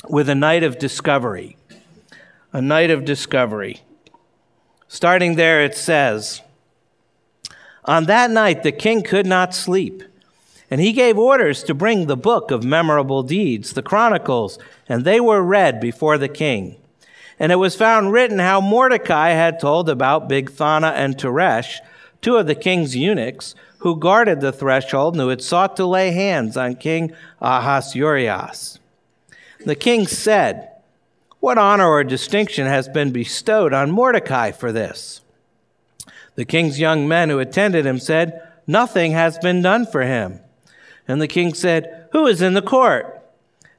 with 0.08 0.30
a 0.30 0.34
night 0.34 0.64
of 0.64 0.80
discovery. 0.80 1.58
A 2.54 2.62
night 2.62 2.90
of 2.90 3.04
discovery. 3.04 3.82
Starting 4.88 5.36
there, 5.36 5.62
it 5.62 5.76
says, 5.76 6.40
On 7.84 8.06
that 8.06 8.32
night 8.32 8.64
the 8.64 8.72
king 8.72 9.04
could 9.04 9.26
not 9.26 9.54
sleep, 9.54 10.02
and 10.72 10.80
he 10.80 10.94
gave 10.94 11.18
orders 11.18 11.62
to 11.64 11.74
bring 11.74 12.06
the 12.06 12.16
book 12.16 12.50
of 12.50 12.64
memorable 12.64 13.24
deeds, 13.24 13.74
the 13.74 13.84
Chronicles, 13.84 14.58
and 14.88 15.04
they 15.04 15.20
were 15.20 15.44
read 15.44 15.82
before 15.82 16.18
the 16.18 16.30
king. 16.30 16.78
And 17.40 17.52
it 17.52 17.58
was 17.58 17.76
found 17.76 18.14
written 18.14 18.40
how 18.40 18.62
Mordecai 18.62 19.32
had 19.32 19.60
told 19.60 19.90
about 19.90 20.30
Bigthana 20.30 20.94
and 20.94 21.18
Teresh, 21.18 21.80
two 22.22 22.38
of 22.38 22.48
the 22.48 22.56
king's 22.56 22.96
eunuchs, 22.96 23.54
who 23.80 23.96
guarded 23.96 24.42
the 24.42 24.52
threshold 24.52 25.14
and 25.14 25.22
who 25.22 25.30
had 25.30 25.42
sought 25.42 25.76
to 25.78 25.86
lay 25.86 26.12
hands 26.12 26.58
on 26.58 26.76
King 26.76 27.14
Ahasuerus. 27.42 28.80
The 29.66 29.76
king 29.76 30.08
said, 30.08 30.72
What 31.40 31.58
honor 31.58 31.88
or 31.88 32.04
distinction 32.04 32.68
has 32.68 32.88
been 32.88 33.12
bestowed 33.12 33.74
on 33.74 33.92
Mordecai 33.92 34.52
for 34.52 34.72
this? 34.72 35.22
The 36.36 36.46
king's 36.46 36.80
young 36.80 37.08
men 37.08 37.30
who 37.30 37.40
attended 37.40 37.86
him 37.86 38.00
said, 38.00 38.42
Nothing 38.68 39.14
has 39.14 39.38
been 39.38 39.62
done 39.62 39.86
for 39.86 40.02
him. 40.02 40.40
And 41.08 41.22
the 41.22 41.28
king 41.28 41.54
said, 41.54 42.10
Who 42.12 42.28
is 42.28 42.42
in 42.42 42.54
the 42.54 42.62
court? 42.62 43.14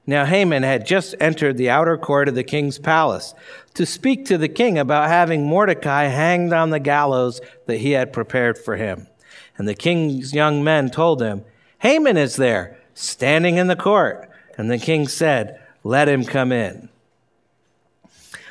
Now 0.06 0.24
Haman 0.24 0.62
had 0.62 0.86
just 0.86 1.14
entered 1.20 1.58
the 1.58 1.68
outer 1.68 1.98
court 1.98 2.28
of 2.28 2.34
the 2.34 2.42
king's 2.42 2.78
palace 2.78 3.34
to 3.74 3.84
speak 3.84 4.24
to 4.24 4.38
the 4.38 4.48
king 4.48 4.78
about 4.78 5.08
having 5.08 5.46
Mordecai 5.46 6.04
hanged 6.04 6.54
on 6.54 6.70
the 6.70 6.80
gallows 6.80 7.42
that 7.66 7.76
he 7.76 7.90
had 7.90 8.10
prepared 8.12 8.56
for 8.56 8.76
him. 8.76 9.07
And 9.58 9.68
the 9.68 9.74
king's 9.74 10.32
young 10.32 10.64
men 10.64 10.88
told 10.88 11.20
him, 11.20 11.44
Haman 11.80 12.16
is 12.16 12.36
there, 12.36 12.78
standing 12.94 13.56
in 13.56 13.66
the 13.66 13.76
court. 13.76 14.30
And 14.56 14.70
the 14.70 14.78
king 14.78 15.06
said, 15.08 15.60
Let 15.84 16.08
him 16.08 16.24
come 16.24 16.52
in. 16.52 16.88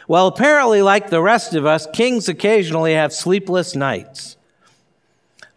Well, 0.07 0.27
apparently, 0.27 0.81
like 0.81 1.09
the 1.09 1.21
rest 1.21 1.53
of 1.53 1.65
us, 1.65 1.87
kings 1.91 2.29
occasionally 2.29 2.93
have 2.93 3.11
sleepless 3.11 3.75
nights. 3.75 4.37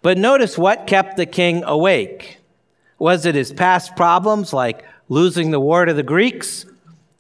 But 0.02 0.19
notice 0.19 0.57
what 0.57 0.87
kept 0.87 1.16
the 1.16 1.26
king 1.26 1.62
awake. 1.64 2.38
Was 2.99 3.26
it 3.26 3.35
his 3.35 3.52
past 3.52 3.95
problems, 3.97 4.52
like 4.52 4.85
losing 5.09 5.50
the 5.50 5.61
war 5.61 5.85
to 5.85 5.95
the 5.95 6.02
Greeks? 6.02 6.66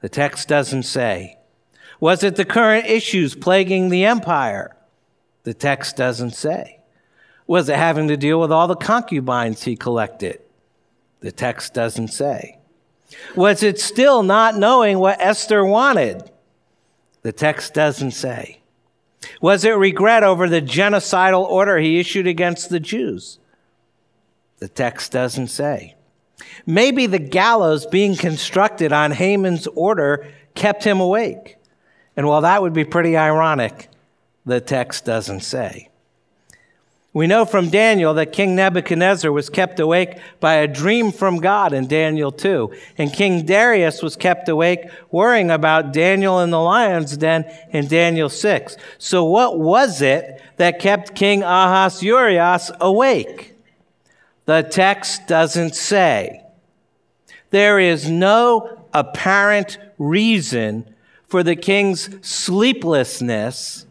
The 0.00 0.08
text 0.08 0.48
doesn't 0.48 0.84
say. 0.84 1.36
Was 2.00 2.24
it 2.24 2.36
the 2.36 2.44
current 2.44 2.86
issues 2.86 3.34
plaguing 3.34 3.90
the 3.90 4.04
empire? 4.04 4.74
The 5.44 5.54
text 5.54 5.96
doesn't 5.96 6.32
say. 6.32 6.79
Was 7.50 7.68
it 7.68 7.74
having 7.74 8.06
to 8.06 8.16
deal 8.16 8.38
with 8.38 8.52
all 8.52 8.68
the 8.68 8.76
concubines 8.76 9.64
he 9.64 9.74
collected? 9.74 10.40
The 11.18 11.32
text 11.32 11.74
doesn't 11.74 12.12
say. 12.12 12.60
Was 13.34 13.64
it 13.64 13.80
still 13.80 14.22
not 14.22 14.56
knowing 14.56 15.00
what 15.00 15.20
Esther 15.20 15.64
wanted? 15.64 16.30
The 17.22 17.32
text 17.32 17.74
doesn't 17.74 18.12
say. 18.12 18.60
Was 19.40 19.64
it 19.64 19.70
regret 19.70 20.22
over 20.22 20.48
the 20.48 20.62
genocidal 20.62 21.42
order 21.42 21.78
he 21.78 21.98
issued 21.98 22.28
against 22.28 22.70
the 22.70 22.78
Jews? 22.78 23.40
The 24.60 24.68
text 24.68 25.10
doesn't 25.10 25.48
say. 25.48 25.96
Maybe 26.66 27.06
the 27.06 27.18
gallows 27.18 27.84
being 27.84 28.14
constructed 28.14 28.92
on 28.92 29.10
Haman's 29.10 29.66
order 29.66 30.28
kept 30.54 30.84
him 30.84 31.00
awake. 31.00 31.56
And 32.16 32.28
while 32.28 32.42
that 32.42 32.62
would 32.62 32.74
be 32.74 32.84
pretty 32.84 33.16
ironic, 33.16 33.88
the 34.46 34.60
text 34.60 35.04
doesn't 35.04 35.40
say. 35.40 35.89
We 37.12 37.26
know 37.26 37.44
from 37.44 37.70
Daniel 37.70 38.14
that 38.14 38.32
King 38.32 38.54
Nebuchadnezzar 38.54 39.32
was 39.32 39.50
kept 39.50 39.80
awake 39.80 40.18
by 40.38 40.54
a 40.54 40.68
dream 40.68 41.10
from 41.10 41.38
God 41.38 41.72
in 41.72 41.88
Daniel 41.88 42.30
2. 42.30 42.72
And 42.98 43.12
King 43.12 43.44
Darius 43.44 44.00
was 44.00 44.14
kept 44.14 44.48
awake 44.48 44.88
worrying 45.10 45.50
about 45.50 45.92
Daniel 45.92 46.38
in 46.38 46.50
the 46.50 46.60
lion's 46.60 47.16
den 47.16 47.50
in 47.70 47.88
Daniel 47.88 48.28
6. 48.28 48.76
So 48.98 49.24
what 49.24 49.58
was 49.58 50.00
it 50.00 50.40
that 50.56 50.78
kept 50.78 51.16
King 51.16 51.42
Ahasuerus 51.42 52.70
awake? 52.80 53.54
The 54.44 54.62
text 54.62 55.26
doesn't 55.26 55.74
say. 55.74 56.44
There 57.50 57.80
is 57.80 58.08
no 58.08 58.86
apparent 58.94 59.78
reason 59.98 60.94
for 61.26 61.42
the 61.42 61.56
king's 61.56 62.08
sleeplessness 62.26 63.86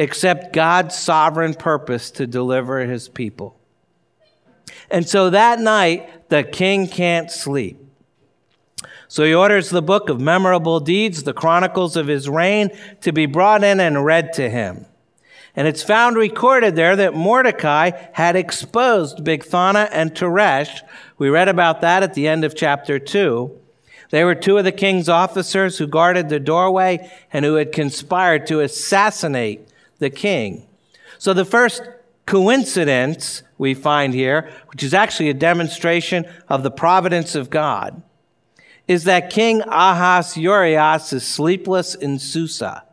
except 0.00 0.54
God's 0.54 0.96
sovereign 0.96 1.52
purpose 1.52 2.10
to 2.12 2.26
deliver 2.26 2.80
his 2.80 3.06
people. 3.06 3.60
And 4.90 5.06
so 5.06 5.28
that 5.28 5.60
night, 5.60 6.30
the 6.30 6.42
king 6.42 6.88
can't 6.88 7.30
sleep. 7.30 7.78
So 9.08 9.24
he 9.24 9.34
orders 9.34 9.68
the 9.68 9.82
book 9.82 10.08
of 10.08 10.18
memorable 10.18 10.80
deeds, 10.80 11.24
the 11.24 11.34
chronicles 11.34 11.98
of 11.98 12.06
his 12.06 12.30
reign, 12.30 12.70
to 13.02 13.12
be 13.12 13.26
brought 13.26 13.62
in 13.62 13.78
and 13.78 14.02
read 14.02 14.32
to 14.34 14.48
him. 14.48 14.86
And 15.54 15.68
it's 15.68 15.82
found 15.82 16.16
recorded 16.16 16.76
there 16.76 16.96
that 16.96 17.12
Mordecai 17.12 17.90
had 18.14 18.36
exposed 18.36 19.18
Bigthana 19.18 19.90
and 19.92 20.14
Teresh. 20.14 20.80
We 21.18 21.28
read 21.28 21.48
about 21.48 21.82
that 21.82 22.02
at 22.02 22.14
the 22.14 22.26
end 22.26 22.44
of 22.44 22.56
chapter 22.56 22.98
2. 22.98 23.54
They 24.08 24.24
were 24.24 24.34
two 24.34 24.56
of 24.56 24.64
the 24.64 24.72
king's 24.72 25.10
officers 25.10 25.76
who 25.76 25.86
guarded 25.86 26.30
the 26.30 26.40
doorway 26.40 27.12
and 27.34 27.44
who 27.44 27.56
had 27.56 27.72
conspired 27.72 28.46
to 28.46 28.60
assassinate 28.60 29.66
the 30.00 30.10
king. 30.10 30.66
So 31.18 31.32
the 31.32 31.44
first 31.44 31.82
coincidence 32.26 33.42
we 33.58 33.74
find 33.74 34.12
here, 34.12 34.50
which 34.72 34.82
is 34.82 34.94
actually 34.94 35.30
a 35.30 35.34
demonstration 35.34 36.26
of 36.48 36.62
the 36.62 36.70
providence 36.70 37.34
of 37.34 37.50
God, 37.50 38.02
is 38.88 39.04
that 39.04 39.30
King 39.30 39.62
Ahasuerus 39.62 41.12
is 41.12 41.26
sleepless 41.26 41.94
in 41.94 42.18
Susa. 42.18 42.84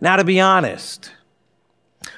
Now, 0.00 0.16
to 0.16 0.24
be 0.24 0.40
honest, 0.40 1.10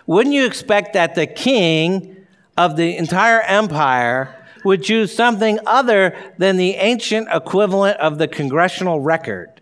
wouldn't 0.07 0.35
you 0.35 0.45
expect 0.45 0.93
that 0.93 1.15
the 1.15 1.27
king 1.27 2.27
of 2.57 2.77
the 2.77 2.97
entire 2.97 3.41
empire 3.43 4.35
would 4.65 4.83
choose 4.83 5.15
something 5.15 5.59
other 5.67 6.17
than 6.39 6.57
the 6.57 6.75
ancient 6.75 7.29
equivalent 7.33 7.99
of 8.01 8.19
the 8.19 8.27
congressional 8.27 9.01
record 9.01 9.61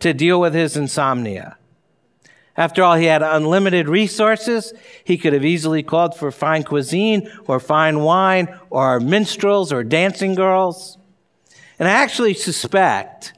to 0.00 0.14
deal 0.14 0.40
with 0.40 0.54
his 0.54 0.76
insomnia? 0.76 1.56
After 2.56 2.82
all, 2.82 2.96
he 2.96 3.04
had 3.04 3.22
unlimited 3.22 3.88
resources. 3.88 4.72
He 5.04 5.18
could 5.18 5.32
have 5.32 5.44
easily 5.44 5.82
called 5.82 6.16
for 6.16 6.30
fine 6.30 6.62
cuisine 6.62 7.30
or 7.46 7.60
fine 7.60 8.00
wine 8.00 8.58
or 8.70 8.98
minstrels 8.98 9.72
or 9.72 9.84
dancing 9.84 10.34
girls. 10.34 10.96
And 11.78 11.86
I 11.86 11.92
actually 11.92 12.34
suspect 12.34 13.34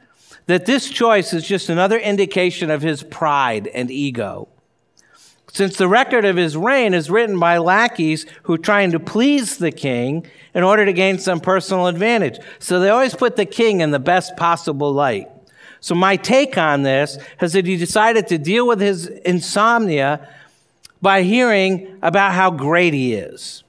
that 0.47 0.67
this 0.67 0.89
choice 0.89 1.33
is 1.33 1.47
just 1.47 1.69
another 1.69 1.99
indication 1.99 2.71
of 2.71 2.81
his 2.81 3.03
pride 3.03 3.67
and 3.69 3.91
ego. 3.91 4.49
Since 5.53 5.77
the 5.77 5.89
record 5.89 6.25
of 6.25 6.37
his 6.37 6.57
reign 6.57 6.95
is 6.95 7.11
written 7.11 7.39
by 7.39 7.59
lackeys 7.59 8.27
who 8.45 8.55
are 8.55 8.59
trying 8.59 8.93
to 8.93 9.01
please 9.01 9.59
the 9.59 9.73
king 9.73 10.27
in 10.55 10.63
order 10.63 10.85
to 10.85 10.93
gain 10.93 11.19
some 11.19 11.41
personal 11.41 11.87
advantage. 11.87 12.39
So 12.59 12.79
they 12.79 12.91
always 12.91 13.15
put 13.15 13.37
the 13.37 13.47
king 13.47 13.81
in 13.81 13.91
the 13.91 13.99
best 13.99 14.37
possible 14.37 14.93
light. 14.93 15.29
So 15.81 15.95
my 15.95 16.17
take 16.17 16.59
on 16.59 16.83
this 16.83 17.19
is 17.41 17.53
that 17.53 17.67
he 17.67 17.77
decided 17.77 18.27
to 18.29 18.39
deal 18.39 18.67
with 18.67 18.81
his 18.81 19.07
insomnia 19.07 20.29
by 21.01 21.23
hearing 21.23 21.99
about 22.03 22.33
how 22.33 22.51
great 22.51 22.93
he 22.95 23.15
is. 23.15 23.63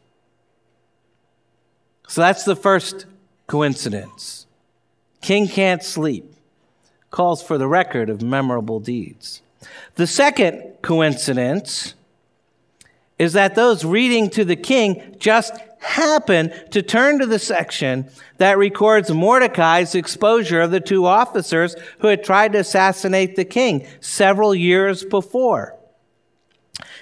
So 2.07 2.21
that's 2.21 2.43
the 2.43 2.55
first 2.55 3.05
coincidence. 3.45 4.47
King 5.21 5.47
can't 5.47 5.83
sleep, 5.83 6.33
calls 7.11 7.43
for 7.43 7.57
the 7.57 7.67
record 7.67 8.09
of 8.09 8.21
memorable 8.21 8.79
deeds. 8.79 9.41
The 9.95 10.07
second 10.07 10.77
coincidence 10.81 11.93
is 13.19 13.33
that 13.33 13.53
those 13.53 13.83
reading 13.85 14.29
to 14.31 14.45
the 14.45 14.55
king 14.55 15.15
just 15.19 15.53
happen 15.79 16.51
to 16.71 16.81
turn 16.81 17.19
to 17.19 17.25
the 17.25 17.39
section 17.39 18.09
that 18.37 18.57
records 18.57 19.11
Mordecai's 19.11 19.95
exposure 19.95 20.61
of 20.61 20.71
the 20.71 20.79
two 20.79 21.05
officers 21.05 21.75
who 21.99 22.07
had 22.07 22.23
tried 22.23 22.53
to 22.53 22.59
assassinate 22.59 23.35
the 23.35 23.45
king 23.45 23.87
several 23.99 24.53
years 24.53 25.03
before. 25.03 25.75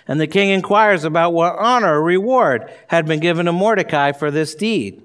And 0.08 0.22
the 0.22 0.28
king 0.28 0.50
inquires 0.50 1.04
about 1.04 1.34
what 1.34 1.58
honor 1.58 2.00
or 2.00 2.04
reward 2.04 2.72
had 2.88 3.06
been 3.06 3.20
given 3.20 3.46
to 3.48 3.52
Mordecai 3.52 4.14
for 4.14 4.32
this 4.32 4.56
deed. 4.56 5.02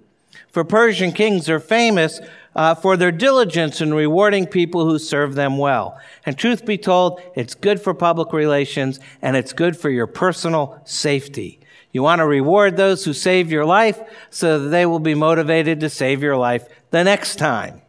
For 0.48 0.64
Persian 0.64 1.12
kings 1.12 1.48
are 1.48 1.58
famous 1.58 2.20
uh, 2.54 2.74
for 2.74 2.96
their 2.96 3.10
diligence 3.10 3.80
in 3.80 3.94
rewarding 3.94 4.46
people 4.46 4.84
who 4.84 4.98
serve 4.98 5.34
them 5.34 5.58
well. 5.58 5.98
And 6.26 6.36
truth 6.36 6.66
be 6.66 6.78
told, 6.78 7.20
it's 7.34 7.54
good 7.54 7.80
for 7.80 7.94
public 7.94 8.32
relations 8.32 9.00
and 9.22 9.36
it's 9.36 9.52
good 9.52 9.76
for 9.76 9.90
your 9.90 10.06
personal 10.06 10.80
safety. 10.84 11.58
You 11.92 12.02
want 12.02 12.20
to 12.20 12.26
reward 12.26 12.76
those 12.76 13.04
who 13.04 13.12
save 13.12 13.52
your 13.52 13.66
life 13.66 14.00
so 14.30 14.58
that 14.58 14.68
they 14.70 14.86
will 14.86 14.98
be 14.98 15.14
motivated 15.14 15.80
to 15.80 15.90
save 15.90 16.22
your 16.22 16.36
life 16.36 16.66
the 16.90 17.04
next 17.04 17.36
time. 17.36 17.82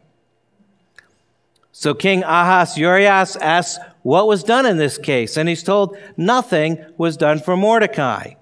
So 1.72 1.94
King 1.94 2.22
Ahasuerus 2.22 3.36
asks 3.36 3.82
what 4.02 4.28
was 4.28 4.44
done 4.44 4.66
in 4.66 4.76
this 4.76 4.98
case, 4.98 5.36
and 5.36 5.48
he's 5.48 5.62
told 5.62 5.96
nothing 6.16 6.84
was 6.96 7.16
done 7.16 7.40
for 7.40 7.56
Mordecai. 7.56 8.34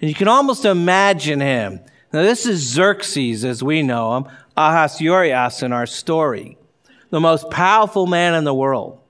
And 0.00 0.10
you 0.10 0.14
can 0.14 0.28
almost 0.28 0.64
imagine 0.64 1.40
him. 1.40 1.80
Now, 2.12 2.22
this 2.22 2.46
is 2.46 2.60
Xerxes 2.60 3.44
as 3.44 3.62
we 3.62 3.82
know 3.82 4.16
him, 4.16 4.26
Ahasuerus 4.56 5.62
in 5.62 5.72
our 5.72 5.86
story, 5.86 6.58
the 7.10 7.20
most 7.20 7.50
powerful 7.50 8.06
man 8.06 8.34
in 8.34 8.44
the 8.44 8.54
world. 8.54 9.00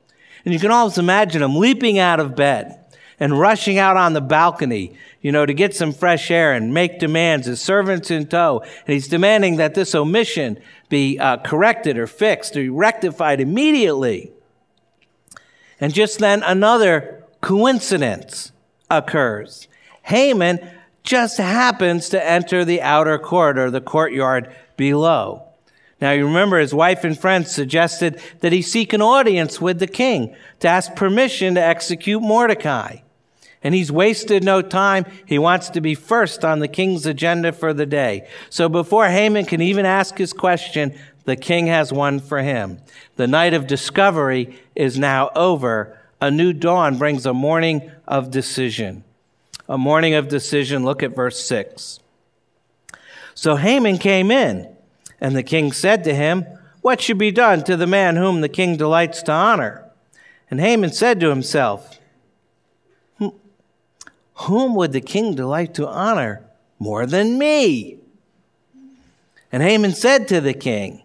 And 0.44 0.54
you 0.54 0.60
can 0.60 0.70
almost 0.70 0.98
imagine 0.98 1.42
him 1.42 1.56
leaping 1.56 1.98
out 1.98 2.20
of 2.20 2.36
bed 2.36 2.78
and 3.18 3.38
rushing 3.38 3.78
out 3.78 3.96
on 3.96 4.12
the 4.12 4.20
balcony, 4.20 4.96
you 5.24 5.32
know, 5.32 5.46
to 5.46 5.54
get 5.54 5.74
some 5.74 5.90
fresh 5.90 6.30
air 6.30 6.52
and 6.52 6.74
make 6.74 6.98
demands, 6.98 7.46
his 7.46 7.58
servants 7.58 8.10
in 8.10 8.26
tow. 8.26 8.60
And 8.60 8.92
he's 8.92 9.08
demanding 9.08 9.56
that 9.56 9.74
this 9.74 9.94
omission 9.94 10.58
be 10.90 11.18
uh, 11.18 11.38
corrected 11.38 11.96
or 11.96 12.06
fixed 12.06 12.58
or 12.58 12.70
rectified 12.70 13.40
immediately. 13.40 14.32
And 15.80 15.94
just 15.94 16.18
then 16.18 16.42
another 16.42 17.24
coincidence 17.40 18.52
occurs. 18.90 19.66
Haman 20.02 20.60
just 21.04 21.38
happens 21.38 22.10
to 22.10 22.22
enter 22.22 22.62
the 22.62 22.82
outer 22.82 23.18
court 23.18 23.56
or 23.58 23.70
the 23.70 23.80
courtyard 23.80 24.54
below. 24.76 25.42
Now, 26.02 26.10
you 26.10 26.26
remember 26.26 26.58
his 26.58 26.74
wife 26.74 27.02
and 27.02 27.18
friends 27.18 27.50
suggested 27.50 28.20
that 28.40 28.52
he 28.52 28.60
seek 28.60 28.92
an 28.92 29.00
audience 29.00 29.58
with 29.58 29.78
the 29.78 29.86
king 29.86 30.36
to 30.60 30.68
ask 30.68 30.94
permission 30.94 31.54
to 31.54 31.62
execute 31.62 32.20
Mordecai. 32.20 32.98
And 33.64 33.74
he's 33.74 33.90
wasted 33.90 34.44
no 34.44 34.60
time. 34.60 35.06
He 35.24 35.38
wants 35.38 35.70
to 35.70 35.80
be 35.80 35.94
first 35.94 36.44
on 36.44 36.58
the 36.58 36.68
king's 36.68 37.06
agenda 37.06 37.50
for 37.50 37.72
the 37.72 37.86
day. 37.86 38.28
So 38.50 38.68
before 38.68 39.08
Haman 39.08 39.46
can 39.46 39.62
even 39.62 39.86
ask 39.86 40.18
his 40.18 40.34
question, 40.34 40.94
the 41.24 41.36
king 41.36 41.66
has 41.68 41.90
one 41.90 42.20
for 42.20 42.42
him. 42.42 42.80
The 43.16 43.26
night 43.26 43.54
of 43.54 43.66
discovery 43.66 44.58
is 44.74 44.98
now 44.98 45.30
over. 45.34 45.98
A 46.20 46.30
new 46.30 46.52
dawn 46.52 46.98
brings 46.98 47.24
a 47.24 47.32
morning 47.32 47.90
of 48.06 48.30
decision. 48.30 49.02
A 49.66 49.78
morning 49.78 50.12
of 50.12 50.28
decision. 50.28 50.84
Look 50.84 51.02
at 51.02 51.16
verse 51.16 51.42
6. 51.44 52.00
So 53.34 53.56
Haman 53.56 53.98
came 53.98 54.30
in, 54.30 54.68
and 55.20 55.34
the 55.34 55.42
king 55.42 55.72
said 55.72 56.04
to 56.04 56.14
him, 56.14 56.44
What 56.82 57.00
should 57.00 57.18
be 57.18 57.30
done 57.30 57.64
to 57.64 57.76
the 57.76 57.86
man 57.86 58.16
whom 58.16 58.42
the 58.42 58.48
king 58.48 58.76
delights 58.76 59.22
to 59.22 59.32
honor? 59.32 59.90
And 60.50 60.60
Haman 60.60 60.92
said 60.92 61.18
to 61.20 61.30
himself, 61.30 61.98
Whom 64.34 64.74
would 64.74 64.92
the 64.92 65.00
king 65.00 65.34
delight 65.34 65.74
to 65.74 65.88
honor 65.88 66.44
more 66.78 67.06
than 67.06 67.38
me? 67.38 67.98
And 69.52 69.62
Haman 69.62 69.92
said 69.92 70.26
to 70.28 70.40
the 70.40 70.54
king, 70.54 71.02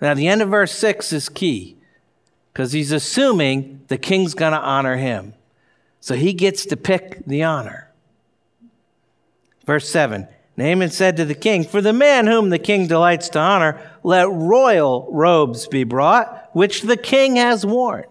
Now, 0.00 0.14
the 0.14 0.28
end 0.28 0.42
of 0.42 0.48
verse 0.48 0.72
6 0.72 1.12
is 1.12 1.28
key 1.28 1.76
because 2.52 2.72
he's 2.72 2.92
assuming 2.92 3.82
the 3.88 3.98
king's 3.98 4.34
going 4.34 4.52
to 4.52 4.60
honor 4.60 4.96
him. 4.96 5.34
So 6.00 6.14
he 6.14 6.32
gets 6.32 6.66
to 6.66 6.76
pick 6.76 7.24
the 7.26 7.42
honor. 7.42 7.90
Verse 9.66 9.88
7 9.88 10.28
Haman 10.56 10.90
said 10.90 11.16
to 11.16 11.24
the 11.24 11.36
king, 11.36 11.64
For 11.64 11.80
the 11.80 11.92
man 11.92 12.26
whom 12.26 12.50
the 12.50 12.58
king 12.58 12.88
delights 12.88 13.28
to 13.30 13.38
honor, 13.38 13.80
let 14.02 14.28
royal 14.28 15.08
robes 15.12 15.68
be 15.68 15.84
brought, 15.84 16.50
which 16.52 16.82
the 16.82 16.96
king 16.96 17.36
has 17.36 17.64
worn, 17.64 18.04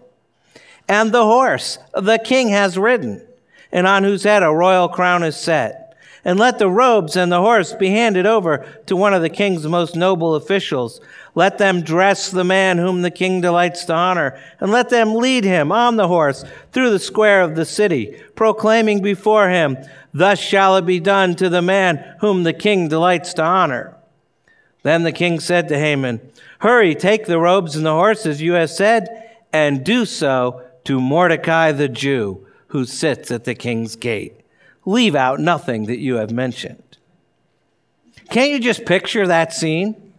and 0.88 1.12
the 1.12 1.24
horse 1.24 1.78
the 1.92 2.18
king 2.18 2.48
has 2.48 2.78
ridden, 2.78 3.26
and 3.72 3.86
on 3.86 4.04
whose 4.04 4.24
head 4.24 4.42
a 4.42 4.50
royal 4.50 4.88
crown 4.88 5.22
is 5.22 5.36
set. 5.36 5.84
And 6.24 6.38
let 6.38 6.58
the 6.58 6.68
robes 6.68 7.16
and 7.16 7.30
the 7.30 7.40
horse 7.40 7.72
be 7.74 7.90
handed 7.90 8.26
over 8.26 8.66
to 8.86 8.96
one 8.96 9.14
of 9.14 9.22
the 9.22 9.30
king's 9.30 9.66
most 9.66 9.96
noble 9.96 10.34
officials. 10.34 11.00
Let 11.34 11.58
them 11.58 11.82
dress 11.82 12.30
the 12.30 12.44
man 12.44 12.78
whom 12.78 13.02
the 13.02 13.10
king 13.10 13.40
delights 13.40 13.84
to 13.84 13.94
honor, 13.94 14.38
and 14.58 14.72
let 14.72 14.88
them 14.88 15.14
lead 15.14 15.44
him 15.44 15.70
on 15.70 15.96
the 15.96 16.08
horse 16.08 16.44
through 16.72 16.90
the 16.90 16.98
square 16.98 17.42
of 17.42 17.54
the 17.54 17.64
city, 17.64 18.20
proclaiming 18.34 19.00
before 19.00 19.48
him, 19.48 19.78
Thus 20.12 20.40
shall 20.40 20.76
it 20.76 20.86
be 20.86 21.00
done 21.00 21.36
to 21.36 21.48
the 21.48 21.62
man 21.62 22.16
whom 22.20 22.42
the 22.42 22.52
king 22.52 22.88
delights 22.88 23.34
to 23.34 23.44
honor. 23.44 23.96
Then 24.82 25.04
the 25.04 25.12
king 25.12 25.38
said 25.38 25.68
to 25.68 25.78
Haman, 25.78 26.20
Hurry, 26.60 26.94
take 26.94 27.26
the 27.26 27.38
robes 27.38 27.76
and 27.76 27.86
the 27.86 27.92
horses 27.92 28.42
you 28.42 28.54
have 28.54 28.70
said, 28.70 29.36
and 29.52 29.84
do 29.84 30.04
so 30.04 30.62
to 30.84 31.00
Mordecai 31.00 31.72
the 31.72 31.88
Jew, 31.88 32.47
who 32.68 32.84
sits 32.84 33.30
at 33.30 33.44
the 33.44 33.54
king's 33.54 33.96
gate. 33.96 34.40
Leave 34.84 35.14
out 35.14 35.40
nothing 35.40 35.86
that 35.86 35.98
you 35.98 36.14
have 36.14 36.30
mentioned. 36.30 36.82
Can't 38.30 38.50
you 38.50 38.60
just 38.60 38.84
picture 38.84 39.26
that 39.26 39.52
scene? 39.52 40.12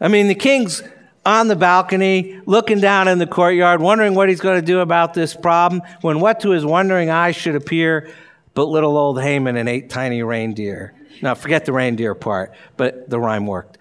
I 0.00 0.08
mean, 0.08 0.28
the 0.28 0.34
king's 0.34 0.82
on 1.24 1.48
the 1.48 1.56
balcony, 1.56 2.40
looking 2.46 2.80
down 2.80 3.08
in 3.08 3.18
the 3.18 3.26
courtyard, 3.26 3.80
wondering 3.80 4.14
what 4.14 4.28
he's 4.28 4.40
going 4.40 4.58
to 4.58 4.66
do 4.66 4.80
about 4.80 5.12
this 5.12 5.34
problem, 5.34 5.82
when 6.00 6.20
what 6.20 6.40
to 6.40 6.50
his 6.50 6.64
wondering 6.64 7.10
eyes 7.10 7.36
should 7.36 7.54
appear 7.54 8.10
but 8.54 8.64
little 8.64 8.96
old 8.96 9.20
Haman 9.20 9.56
and 9.56 9.68
eight 9.68 9.90
tiny 9.90 10.22
reindeer. 10.22 10.94
Now, 11.22 11.34
forget 11.34 11.66
the 11.66 11.72
reindeer 11.72 12.14
part, 12.14 12.54
but 12.76 13.08
the 13.08 13.20
rhyme 13.20 13.46
worked. 13.46 13.78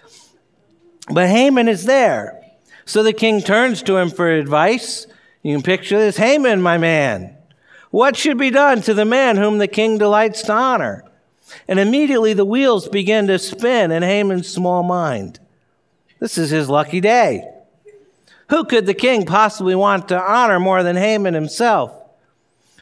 But 1.10 1.28
Haman 1.28 1.68
is 1.68 1.86
there. 1.86 2.44
So 2.86 3.04
the 3.04 3.14
king 3.14 3.42
turns 3.42 3.82
to 3.84 3.98
him 3.98 4.10
for 4.10 4.30
advice. 4.30 5.08
You 5.42 5.56
can 5.56 5.64
picture 5.64 5.98
this 5.98 6.18
Haman, 6.18 6.62
my 6.62 6.78
man. 6.78 7.36
What 7.92 8.16
should 8.16 8.38
be 8.38 8.52
done 8.52 8.82
to 8.84 8.94
the 8.94 9.06
man 9.06 9.38
whom 9.38 9.58
the 9.58 9.68
king 9.68 9.98
delights 9.98 10.44
to 10.44 10.54
honor? 10.54 11.04
And 11.68 11.80
immediately 11.80 12.34
the 12.34 12.46
wheels 12.46 12.88
begin 12.88 13.28
to 13.28 13.40
spin 13.40 13.92
in 13.92 14.04
Haman's 14.04 14.48
small 14.48 14.84
mind. 14.84 15.40
This 16.20 16.38
is 16.38 16.50
his 16.52 16.70
lucky 16.70 17.02
day. 17.02 17.50
Who 18.50 18.66
could 18.66 18.86
the 18.86 18.94
king 18.94 19.26
possibly 19.26 19.76
want 19.76 20.10
to 20.10 20.22
honor 20.22 20.60
more 20.60 20.84
than 20.84 20.96
Haman 20.96 21.34
himself? 21.34 21.94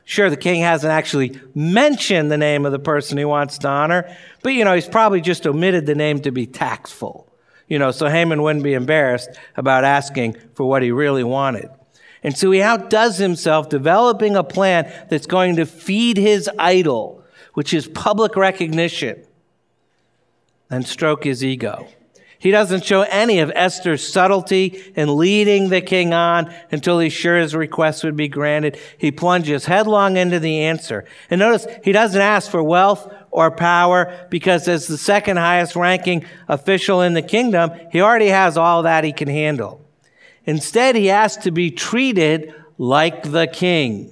Sure, 0.06 0.30
the 0.30 0.38
king 0.38 0.62
hasn't 0.62 0.92
actually 0.92 1.40
mentioned 1.54 2.32
the 2.32 2.38
name 2.38 2.66
of 2.66 2.72
the 2.72 2.80
person 2.80 3.18
he 3.18 3.26
wants 3.26 3.58
to 3.58 3.68
honor, 3.68 4.16
but 4.42 4.54
you 4.54 4.64
know, 4.64 4.74
he's 4.74 4.88
probably 4.88 5.20
just 5.20 5.46
omitted 5.46 5.86
the 5.86 5.96
name 5.96 6.22
to 6.22 6.32
be 6.32 6.46
tactful. 6.46 7.28
You 7.68 7.78
know, 7.78 7.92
so 7.92 8.08
Haman 8.08 8.42
wouldn't 8.42 8.64
be 8.64 8.74
embarrassed 8.74 9.30
about 9.58 9.84
asking 9.84 10.38
for 10.54 10.66
what 10.66 10.82
he 10.82 10.92
really 10.92 11.26
wanted. 11.26 11.70
And 12.24 12.38
so 12.38 12.52
he 12.52 12.62
outdoes 12.62 13.18
himself 13.18 13.70
developing 13.70 14.36
a 14.36 14.44
plan 14.44 14.92
that's 15.10 15.28
going 15.28 15.56
to 15.58 15.66
feed 15.66 16.18
his 16.18 16.50
idol, 16.58 17.24
which 17.54 17.74
is 17.74 17.88
public 17.88 18.36
recognition, 18.36 19.24
and 20.70 20.86
stroke 20.86 21.24
his 21.24 21.44
ego. 21.44 21.88
He 22.40 22.52
doesn't 22.52 22.86
show 22.86 23.02
any 23.02 23.40
of 23.40 23.52
Esther's 23.56 24.08
subtlety 24.08 24.80
in 24.96 25.18
leading 25.18 25.70
the 25.70 25.82
king 25.82 26.14
on 26.14 26.54
until 26.72 27.00
he's 27.00 27.14
sure 27.14 27.38
his 27.38 27.56
request 27.56 28.04
would 28.04 28.16
be 28.16 28.28
granted. 28.28 28.78
He 28.98 29.12
plunges 29.12 29.66
headlong 29.66 30.18
into 30.18 30.40
the 30.40 30.62
answer. 30.62 31.06
And 31.32 31.40
notice, 31.40 31.66
he 31.84 31.92
doesn't 31.92 32.22
ask 32.22 32.52
for 32.52 32.62
wealth 32.62 33.12
or 33.32 33.50
power 33.50 34.28
because 34.30 34.68
as 34.68 34.86
the 34.86 35.00
second 35.00 35.38
highest 35.38 35.76
ranking 35.76 36.26
official 36.48 37.02
in 37.02 37.14
the 37.16 37.24
kingdom, 37.24 37.72
he 37.92 38.02
already 38.02 38.28
has 38.28 38.56
all 38.56 38.84
that 38.84 39.04
he 39.04 39.14
can 39.14 39.28
handle. 39.28 39.87
Instead, 40.48 40.96
he 40.96 41.12
asks 41.12 41.44
to 41.44 41.52
be 41.52 41.70
treated 41.70 42.56
like 42.80 43.32
the 43.32 43.46
king. 43.46 44.12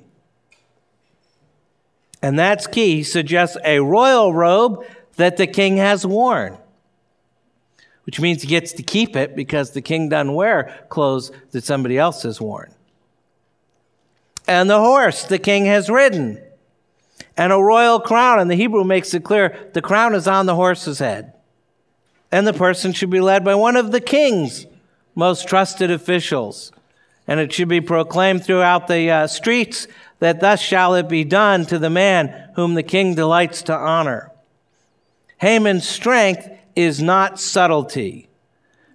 And 2.21 2.37
that's 2.37 2.67
key. 2.67 2.97
He 2.97 3.03
suggests 3.03 3.57
a 3.65 3.79
royal 3.79 4.31
robe 4.33 4.85
that 5.15 5.37
the 5.37 5.47
king 5.47 5.77
has 5.77 6.05
worn 6.05 6.59
which 8.05 8.19
means 8.19 8.43
he 8.43 8.47
gets 8.47 8.71
to 8.73 8.83
keep 8.83 9.15
it 9.15 9.35
because 9.35 9.71
the 9.71 9.81
king 9.81 10.09
doesn't 10.09 10.33
wear 10.33 10.85
clothes 10.89 11.31
that 11.51 11.63
somebody 11.63 11.97
else 11.97 12.23
has 12.23 12.39
worn. 12.39 12.71
And 14.47 14.69
the 14.69 14.79
horse 14.79 15.23
the 15.23 15.39
king 15.39 15.65
has 15.65 15.89
ridden, 15.89 16.39
and 17.35 17.51
a 17.51 17.57
royal 17.57 17.99
crown. 17.99 18.39
And 18.39 18.49
the 18.49 18.55
Hebrew 18.55 18.83
makes 18.83 19.13
it 19.15 19.23
clear 19.23 19.69
the 19.73 19.81
crown 19.81 20.13
is 20.13 20.27
on 20.27 20.45
the 20.45 20.55
horse's 20.55 20.99
head. 20.99 21.33
And 22.31 22.45
the 22.45 22.53
person 22.53 22.93
should 22.93 23.09
be 23.09 23.21
led 23.21 23.43
by 23.43 23.55
one 23.55 23.75
of 23.75 23.91
the 23.91 24.01
king's 24.01 24.67
most 25.15 25.47
trusted 25.47 25.89
officials. 25.89 26.71
And 27.27 27.39
it 27.39 27.51
should 27.51 27.69
be 27.69 27.81
proclaimed 27.81 28.45
throughout 28.45 28.87
the 28.87 29.09
uh, 29.09 29.27
streets 29.27 29.87
that 30.19 30.41
thus 30.41 30.61
shall 30.61 30.93
it 30.95 31.09
be 31.09 31.23
done 31.23 31.65
to 31.65 31.79
the 31.79 31.89
man 31.89 32.51
whom 32.55 32.75
the 32.75 32.83
king 32.83 33.15
delights 33.15 33.63
to 33.63 33.73
honor. 33.73 34.31
Haman's 35.37 35.87
strength 35.87 36.49
is 36.75 37.01
not 37.01 37.39
subtlety. 37.39 38.29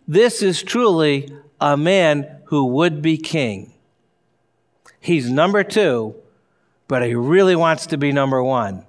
This 0.06 0.42
is 0.42 0.62
truly 0.62 1.32
a 1.60 1.76
man 1.76 2.40
who 2.44 2.66
would 2.66 3.02
be 3.02 3.16
king. 3.16 3.72
He's 5.00 5.30
number 5.30 5.64
two, 5.64 6.14
but 6.88 7.02
he 7.02 7.14
really 7.14 7.56
wants 7.56 7.86
to 7.86 7.96
be 7.96 8.12
number 8.12 8.42
one. 8.42 8.84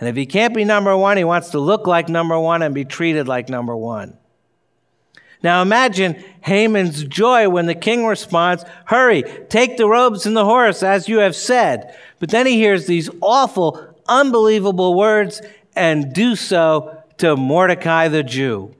And 0.00 0.08
if 0.08 0.16
he 0.16 0.26
can't 0.26 0.54
be 0.54 0.64
number 0.64 0.96
one, 0.96 1.16
he 1.16 1.24
wants 1.24 1.50
to 1.50 1.58
look 1.58 1.86
like 1.86 2.08
number 2.08 2.38
one 2.38 2.62
and 2.62 2.74
be 2.74 2.84
treated 2.84 3.28
like 3.28 3.48
number 3.48 3.76
one. 3.76 4.17
Now 5.42 5.62
imagine 5.62 6.22
Haman's 6.40 7.04
joy 7.04 7.48
when 7.48 7.66
the 7.66 7.74
king 7.74 8.04
responds, 8.04 8.64
Hurry, 8.86 9.22
take 9.48 9.76
the 9.76 9.88
robes 9.88 10.26
and 10.26 10.36
the 10.36 10.44
horse, 10.44 10.82
as 10.82 11.08
you 11.08 11.18
have 11.18 11.36
said. 11.36 11.94
But 12.18 12.30
then 12.30 12.46
he 12.46 12.56
hears 12.56 12.86
these 12.86 13.08
awful, 13.20 13.94
unbelievable 14.08 14.94
words, 14.94 15.40
and 15.76 16.12
do 16.12 16.34
so 16.34 17.02
to 17.18 17.36
Mordecai 17.36 18.08
the 18.08 18.22
Jew. 18.22 18.74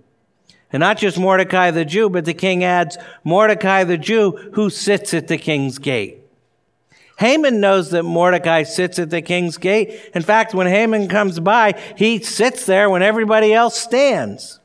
And 0.72 0.80
not 0.80 0.98
just 0.98 1.18
Mordecai 1.18 1.70
the 1.70 1.84
Jew, 1.84 2.10
but 2.10 2.24
the 2.24 2.34
king 2.34 2.64
adds 2.64 2.98
Mordecai 3.24 3.84
the 3.84 3.96
Jew 3.96 4.50
who 4.54 4.68
sits 4.68 5.14
at 5.14 5.28
the 5.28 5.38
king's 5.38 5.78
gate. 5.78 6.18
Haman 7.18 7.60
knows 7.60 7.90
that 7.90 8.04
Mordecai 8.04 8.62
sits 8.62 8.98
at 8.98 9.10
the 9.10 9.22
king's 9.22 9.56
gate. 9.56 10.10
In 10.14 10.22
fact, 10.22 10.54
when 10.54 10.68
Haman 10.68 11.08
comes 11.08 11.40
by, 11.40 11.74
he 11.96 12.22
sits 12.22 12.64
there 12.66 12.88
when 12.88 13.02
everybody 13.02 13.52
else 13.52 13.78
stands. 13.78 14.60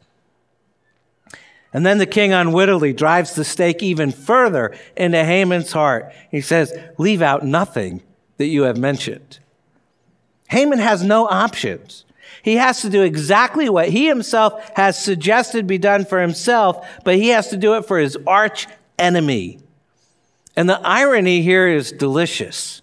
And 1.73 1.85
then 1.85 1.97
the 1.97 2.05
king 2.05 2.31
unwittingly 2.31 2.93
drives 2.93 3.33
the 3.33 3.43
stake 3.43 3.81
even 3.81 4.11
further 4.11 4.77
into 4.95 5.23
Haman's 5.23 5.71
heart. 5.71 6.13
He 6.29 6.39
says, 6.39 6.71
Leave 6.97 7.21
out 7.21 7.43
nothing 7.43 8.03
that 8.37 8.45
you 8.45 8.63
have 8.63 8.77
mentioned. 8.77 9.39
Haman 10.49 10.79
has 10.79 11.03
no 11.03 11.27
options. 11.27 12.05
He 12.43 12.57
has 12.57 12.81
to 12.81 12.89
do 12.89 13.01
exactly 13.01 13.69
what 13.69 13.89
he 13.89 14.07
himself 14.07 14.69
has 14.75 15.01
suggested 15.01 15.65
be 15.65 15.77
done 15.79 16.05
for 16.05 16.21
himself, 16.21 16.87
but 17.03 17.15
he 17.15 17.29
has 17.29 17.47
to 17.49 17.57
do 17.57 17.75
it 17.75 17.85
for 17.85 17.97
his 17.97 18.17
arch 18.27 18.67
enemy. 18.99 19.59
And 20.55 20.69
the 20.69 20.79
irony 20.81 21.41
here 21.41 21.67
is 21.67 21.91
delicious. 21.91 22.82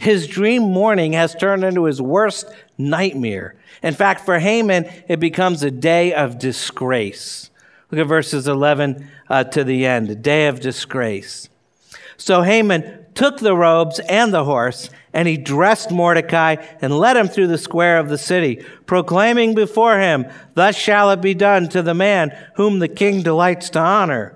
His 0.00 0.26
dream 0.26 0.62
morning 0.62 1.12
has 1.12 1.34
turned 1.34 1.62
into 1.62 1.84
his 1.84 2.00
worst 2.00 2.46
nightmare. 2.78 3.54
In 3.82 3.92
fact, 3.92 4.24
for 4.24 4.38
Haman, 4.38 4.90
it 5.08 5.20
becomes 5.20 5.62
a 5.62 5.70
day 5.70 6.14
of 6.14 6.38
disgrace. 6.38 7.50
Look 7.90 8.00
at 8.00 8.06
verses 8.06 8.48
11 8.48 9.06
uh, 9.28 9.44
to 9.44 9.62
the 9.62 9.84
end, 9.84 10.08
a 10.08 10.14
day 10.14 10.46
of 10.46 10.60
disgrace. 10.60 11.50
So 12.16 12.40
Haman 12.40 13.04
took 13.14 13.40
the 13.40 13.54
robes 13.54 13.98
and 14.00 14.32
the 14.32 14.44
horse 14.44 14.88
and 15.12 15.28
he 15.28 15.36
dressed 15.36 15.90
Mordecai 15.90 16.56
and 16.80 16.96
led 16.96 17.18
him 17.18 17.28
through 17.28 17.48
the 17.48 17.58
square 17.58 17.98
of 17.98 18.08
the 18.08 18.16
city, 18.16 18.64
proclaiming 18.86 19.54
before 19.54 19.98
him, 19.98 20.26
Thus 20.54 20.76
shall 20.76 21.10
it 21.10 21.20
be 21.20 21.34
done 21.34 21.68
to 21.70 21.82
the 21.82 21.94
man 21.94 22.34
whom 22.54 22.78
the 22.78 22.88
king 22.88 23.22
delights 23.22 23.68
to 23.70 23.80
honor. 23.80 24.34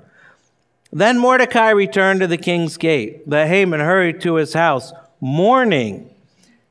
Then 0.92 1.18
Mordecai 1.18 1.70
returned 1.70 2.20
to 2.20 2.26
the 2.26 2.36
king's 2.36 2.76
gate, 2.76 3.22
but 3.26 3.48
Haman 3.48 3.80
hurried 3.80 4.20
to 4.22 4.34
his 4.34 4.52
house, 4.52 4.92
mourning 5.24 6.10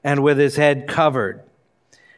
and 0.04 0.22
with 0.22 0.38
his 0.38 0.58
head 0.58 0.88
covered. 0.88 1.42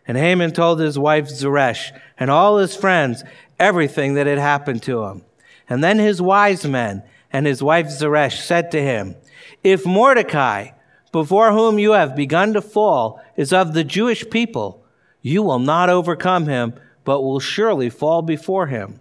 And 0.05 0.17
Haman 0.17 0.51
told 0.51 0.81
his 0.81 0.99
wife 0.99 1.29
Zeresh 1.29 1.93
and 2.19 2.29
all 2.29 2.57
his 2.57 2.75
friends 2.75 3.23
everything 3.57 4.15
that 4.15 4.27
had 4.27 4.37
happened 4.37 4.83
to 4.83 5.05
him. 5.05 5.21
And 5.69 5.81
then 5.81 5.97
his 5.97 6.21
wise 6.21 6.65
men 6.65 7.03
and 7.31 7.47
his 7.47 7.63
wife 7.63 7.87
Zeresh 7.87 8.41
said 8.41 8.69
to 8.71 8.81
him, 8.81 9.15
If 9.63 9.85
Mordecai, 9.85 10.71
before 11.13 11.53
whom 11.53 11.79
you 11.79 11.91
have 11.91 12.17
begun 12.17 12.51
to 12.51 12.61
fall 12.61 13.21
is 13.37 13.53
of 13.53 13.73
the 13.73 13.85
Jewish 13.85 14.29
people. 14.29 14.83
You 15.21 15.41
will 15.41 15.59
not 15.59 15.89
overcome 15.89 16.47
him, 16.47 16.73
but 17.05 17.21
will 17.21 17.39
surely 17.39 17.89
fall 17.89 18.21
before 18.21 18.67
him. 18.67 18.99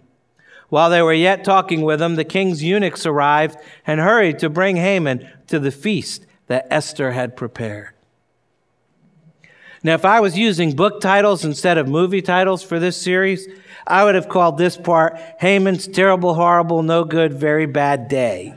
While 0.69 0.89
they 0.89 1.01
were 1.01 1.13
yet 1.13 1.43
talking 1.43 1.81
with 1.81 2.01
him, 2.01 2.15
the 2.15 2.23
king's 2.23 2.63
eunuchs 2.63 3.05
arrived 3.05 3.57
and 3.85 3.99
hurried 3.99 4.39
to 4.39 4.49
bring 4.49 4.77
Haman 4.77 5.29
to 5.47 5.59
the 5.59 5.71
feast 5.71 6.25
that 6.47 6.67
Esther 6.69 7.11
had 7.11 7.35
prepared. 7.35 7.89
Now, 9.83 9.93
if 9.93 10.03
I 10.03 10.19
was 10.19 10.37
using 10.37 10.75
book 10.75 10.99
titles 10.99 11.45
instead 11.45 11.77
of 11.77 11.87
movie 11.87 12.21
titles 12.21 12.63
for 12.63 12.79
this 12.79 12.99
series, 12.99 13.47
I 13.85 14.03
would 14.03 14.15
have 14.15 14.29
called 14.29 14.57
this 14.57 14.77
part 14.77 15.15
Haman's 15.39 15.87
Terrible, 15.87 16.33
Horrible, 16.33 16.81
No 16.81 17.03
Good, 17.03 17.33
Very 17.33 17.67
Bad 17.67 18.07
Day. 18.07 18.55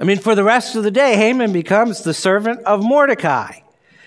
I 0.00 0.04
mean, 0.04 0.18
for 0.18 0.36
the 0.36 0.44
rest 0.44 0.76
of 0.76 0.84
the 0.84 0.92
day, 0.92 1.16
Haman 1.16 1.52
becomes 1.52 2.04
the 2.04 2.14
servant 2.14 2.60
of 2.60 2.84
Mordecai. 2.84 3.62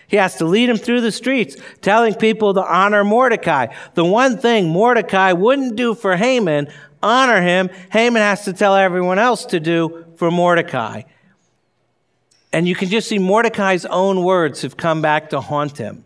He 0.08 0.18
has 0.18 0.38
to 0.38 0.46
lead 0.46 0.70
him 0.70 0.78
through 0.78 1.02
the 1.02 1.12
streets, 1.12 1.58
telling 1.82 2.16
people 2.16 2.54
to 2.54 2.64
honor 2.64 3.04
Mordecai. 3.04 3.68
The 3.94 4.06
one 4.06 4.38
thing 4.38 4.70
Mordecai 4.70 5.34
wouldn't 5.34 5.76
do 5.76 5.96
for 5.96 6.16
Haman, 6.16 6.70
honor 7.04 7.42
him, 7.42 7.70
Haman 7.92 8.22
has 8.22 8.46
to 8.46 8.54
tell 8.54 8.76
everyone 8.76 9.20
else 9.20 9.46
to 9.48 9.60
do 9.60 10.06
for 10.22 10.30
Mordecai. 10.30 11.02
And 12.54 12.68
you 12.68 12.76
can 12.76 12.90
just 12.90 13.10
see 13.10 13.18
Mordecai's 13.18 13.88
own 13.88 14.24
words 14.24 14.62
have 14.62 14.78
come 14.78 15.02
back 15.02 15.32
to 15.32 15.42
haunt 15.42 15.80
him. 15.80 16.06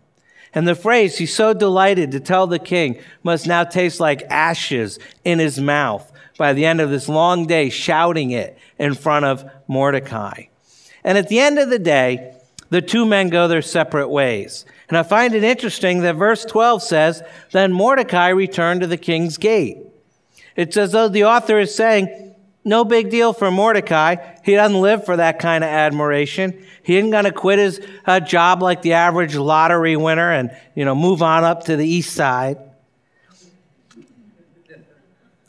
And 0.54 0.66
the 0.66 0.74
phrase, 0.74 1.18
he's 1.18 1.34
so 1.34 1.52
delighted 1.52 2.12
to 2.12 2.20
tell 2.20 2.46
the 2.46 2.58
king, 2.58 2.98
must 3.22 3.46
now 3.46 3.62
taste 3.62 4.00
like 4.00 4.22
ashes 4.30 4.98
in 5.22 5.38
his 5.38 5.60
mouth 5.60 6.10
by 6.38 6.54
the 6.54 6.64
end 6.64 6.80
of 6.80 6.88
this 6.88 7.10
long 7.10 7.46
day 7.46 7.68
shouting 7.68 8.30
it 8.30 8.56
in 8.78 8.94
front 8.94 9.26
of 9.26 9.44
Mordecai. 9.68 10.44
And 11.04 11.18
at 11.18 11.28
the 11.28 11.40
end 11.40 11.58
of 11.58 11.68
the 11.68 11.78
day, 11.78 12.38
the 12.70 12.80
two 12.80 13.04
men 13.04 13.28
go 13.28 13.48
their 13.48 13.60
separate 13.60 14.08
ways. 14.08 14.64
And 14.88 14.96
I 14.96 15.02
find 15.02 15.34
it 15.34 15.44
interesting 15.44 16.00
that 16.00 16.16
verse 16.16 16.46
12 16.46 16.82
says, 16.82 17.22
Then 17.52 17.70
Mordecai 17.70 18.28
returned 18.28 18.80
to 18.80 18.86
the 18.86 18.96
king's 18.96 19.36
gate. 19.36 19.76
It's 20.56 20.78
as 20.78 20.92
though 20.92 21.10
the 21.10 21.24
author 21.24 21.58
is 21.58 21.74
saying, 21.74 22.25
no 22.66 22.84
big 22.84 23.10
deal 23.10 23.32
for 23.32 23.48
Mordecai. 23.50 24.16
He 24.44 24.54
doesn't 24.54 24.80
live 24.80 25.04
for 25.04 25.16
that 25.16 25.38
kind 25.38 25.62
of 25.62 25.70
admiration. 25.70 26.66
He 26.82 26.96
isn't 26.96 27.10
going 27.10 27.24
to 27.24 27.32
quit 27.32 27.60
his 27.60 27.80
uh, 28.04 28.18
job 28.18 28.60
like 28.60 28.82
the 28.82 28.94
average 28.94 29.36
lottery 29.36 29.96
winner 29.96 30.32
and, 30.32 30.50
you 30.74 30.84
know, 30.84 30.96
move 30.96 31.22
on 31.22 31.44
up 31.44 31.64
to 31.66 31.76
the 31.76 31.86
east 31.86 32.12
side. 32.12 32.58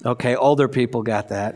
Okay, 0.06 0.36
older 0.36 0.68
people 0.68 1.02
got 1.02 1.30
that. 1.30 1.56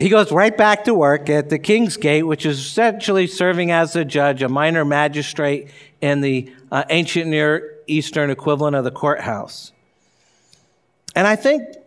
he 0.00 0.08
goes 0.08 0.32
right 0.32 0.56
back 0.56 0.84
to 0.84 0.94
work 0.94 1.30
at 1.30 1.50
the 1.50 1.60
King's 1.60 1.96
Gate, 1.96 2.24
which 2.24 2.44
is 2.44 2.58
essentially 2.58 3.28
serving 3.28 3.70
as 3.70 3.94
a 3.94 4.04
judge, 4.04 4.42
a 4.42 4.48
minor 4.48 4.84
magistrate 4.84 5.70
in 6.00 6.22
the 6.22 6.52
uh, 6.72 6.82
ancient 6.90 7.28
Near 7.28 7.76
Eastern 7.86 8.30
equivalent 8.30 8.74
of 8.74 8.82
the 8.82 8.90
courthouse. 8.90 9.70
And 11.14 11.24
I 11.24 11.36
think 11.36 11.77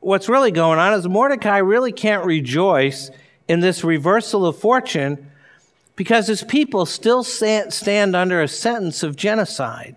what's 0.00 0.28
really 0.28 0.50
going 0.50 0.78
on 0.78 0.94
is 0.94 1.08
Mordecai 1.08 1.58
really 1.58 1.92
can't 1.92 2.24
rejoice 2.24 3.10
in 3.48 3.60
this 3.60 3.84
reversal 3.84 4.46
of 4.46 4.58
fortune 4.58 5.30
because 5.96 6.28
his 6.28 6.44
people 6.44 6.86
still 6.86 7.24
stand 7.24 8.14
under 8.14 8.40
a 8.40 8.48
sentence 8.48 9.02
of 9.02 9.16
genocide. 9.16 9.96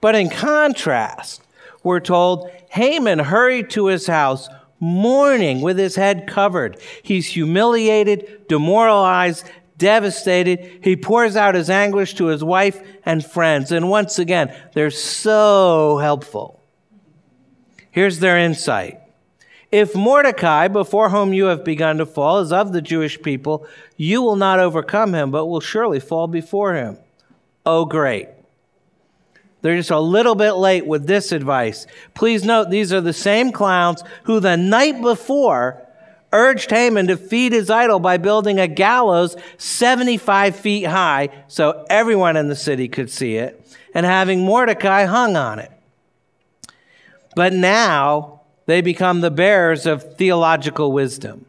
But 0.00 0.14
in 0.14 0.30
contrast, 0.30 1.42
we're 1.82 2.00
told 2.00 2.50
Haman 2.70 3.18
hurried 3.18 3.70
to 3.70 3.86
his 3.86 4.06
house 4.06 4.48
mourning 4.80 5.60
with 5.60 5.78
his 5.78 5.96
head 5.96 6.26
covered. 6.26 6.78
He's 7.02 7.26
humiliated, 7.26 8.48
demoralized, 8.48 9.48
devastated. 9.78 10.80
He 10.82 10.96
pours 10.96 11.36
out 11.36 11.54
his 11.54 11.70
anguish 11.70 12.14
to 12.14 12.26
his 12.26 12.42
wife 12.42 12.82
and 13.04 13.24
friends. 13.24 13.72
And 13.72 13.88
once 13.90 14.18
again, 14.18 14.54
they're 14.72 14.90
so 14.90 15.98
helpful. 15.98 16.63
Here's 17.94 18.18
their 18.18 18.36
insight. 18.36 19.00
If 19.70 19.94
Mordecai, 19.94 20.66
before 20.66 21.10
whom 21.10 21.32
you 21.32 21.44
have 21.44 21.62
begun 21.62 21.98
to 21.98 22.06
fall, 22.06 22.40
is 22.40 22.50
of 22.50 22.72
the 22.72 22.82
Jewish 22.82 23.22
people, 23.22 23.68
you 23.96 24.20
will 24.20 24.34
not 24.34 24.58
overcome 24.58 25.14
him, 25.14 25.30
but 25.30 25.46
will 25.46 25.60
surely 25.60 26.00
fall 26.00 26.26
before 26.26 26.74
him. 26.74 26.98
Oh, 27.64 27.84
great. 27.84 28.26
They're 29.62 29.76
just 29.76 29.92
a 29.92 30.00
little 30.00 30.34
bit 30.34 30.54
late 30.54 30.84
with 30.88 31.06
this 31.06 31.30
advice. 31.30 31.86
Please 32.14 32.42
note, 32.42 32.68
these 32.68 32.92
are 32.92 33.00
the 33.00 33.12
same 33.12 33.52
clowns 33.52 34.02
who 34.24 34.40
the 34.40 34.56
night 34.56 35.00
before 35.00 35.80
urged 36.32 36.72
Haman 36.72 37.06
to 37.06 37.16
feed 37.16 37.52
his 37.52 37.70
idol 37.70 38.00
by 38.00 38.16
building 38.16 38.58
a 38.58 38.66
gallows 38.66 39.36
75 39.58 40.56
feet 40.56 40.86
high 40.86 41.28
so 41.46 41.86
everyone 41.88 42.36
in 42.36 42.48
the 42.48 42.56
city 42.56 42.88
could 42.88 43.08
see 43.08 43.36
it 43.36 43.64
and 43.94 44.04
having 44.04 44.44
Mordecai 44.44 45.04
hung 45.04 45.36
on 45.36 45.60
it. 45.60 45.70
But 47.34 47.52
now 47.52 48.40
they 48.66 48.80
become 48.80 49.20
the 49.20 49.30
bearers 49.30 49.86
of 49.86 50.16
theological 50.16 50.92
wisdom. 50.92 51.46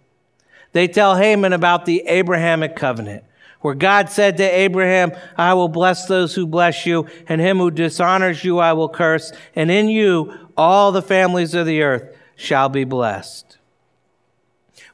They 0.71 0.87
tell 0.87 1.15
Haman 1.15 1.53
about 1.53 1.85
the 1.85 2.03
Abrahamic 2.07 2.75
covenant, 2.75 3.23
where 3.61 3.75
God 3.75 4.09
said 4.09 4.37
to 4.37 4.43
Abraham, 4.43 5.13
I 5.37 5.53
will 5.53 5.69
bless 5.69 6.05
those 6.07 6.35
who 6.35 6.45
bless 6.45 6.85
you, 6.85 7.07
and 7.27 7.39
him 7.39 7.57
who 7.59 7.71
dishonors 7.71 8.43
you 8.43 8.59
I 8.59 8.73
will 8.73 8.89
curse, 8.89 9.31
and 9.55 9.71
in 9.71 9.87
you 9.89 10.33
all 10.57 10.91
the 10.91 11.01
families 11.01 11.53
of 11.53 11.65
the 11.65 11.81
earth 11.81 12.15
shall 12.35 12.69
be 12.69 12.83
blessed. 12.83 13.57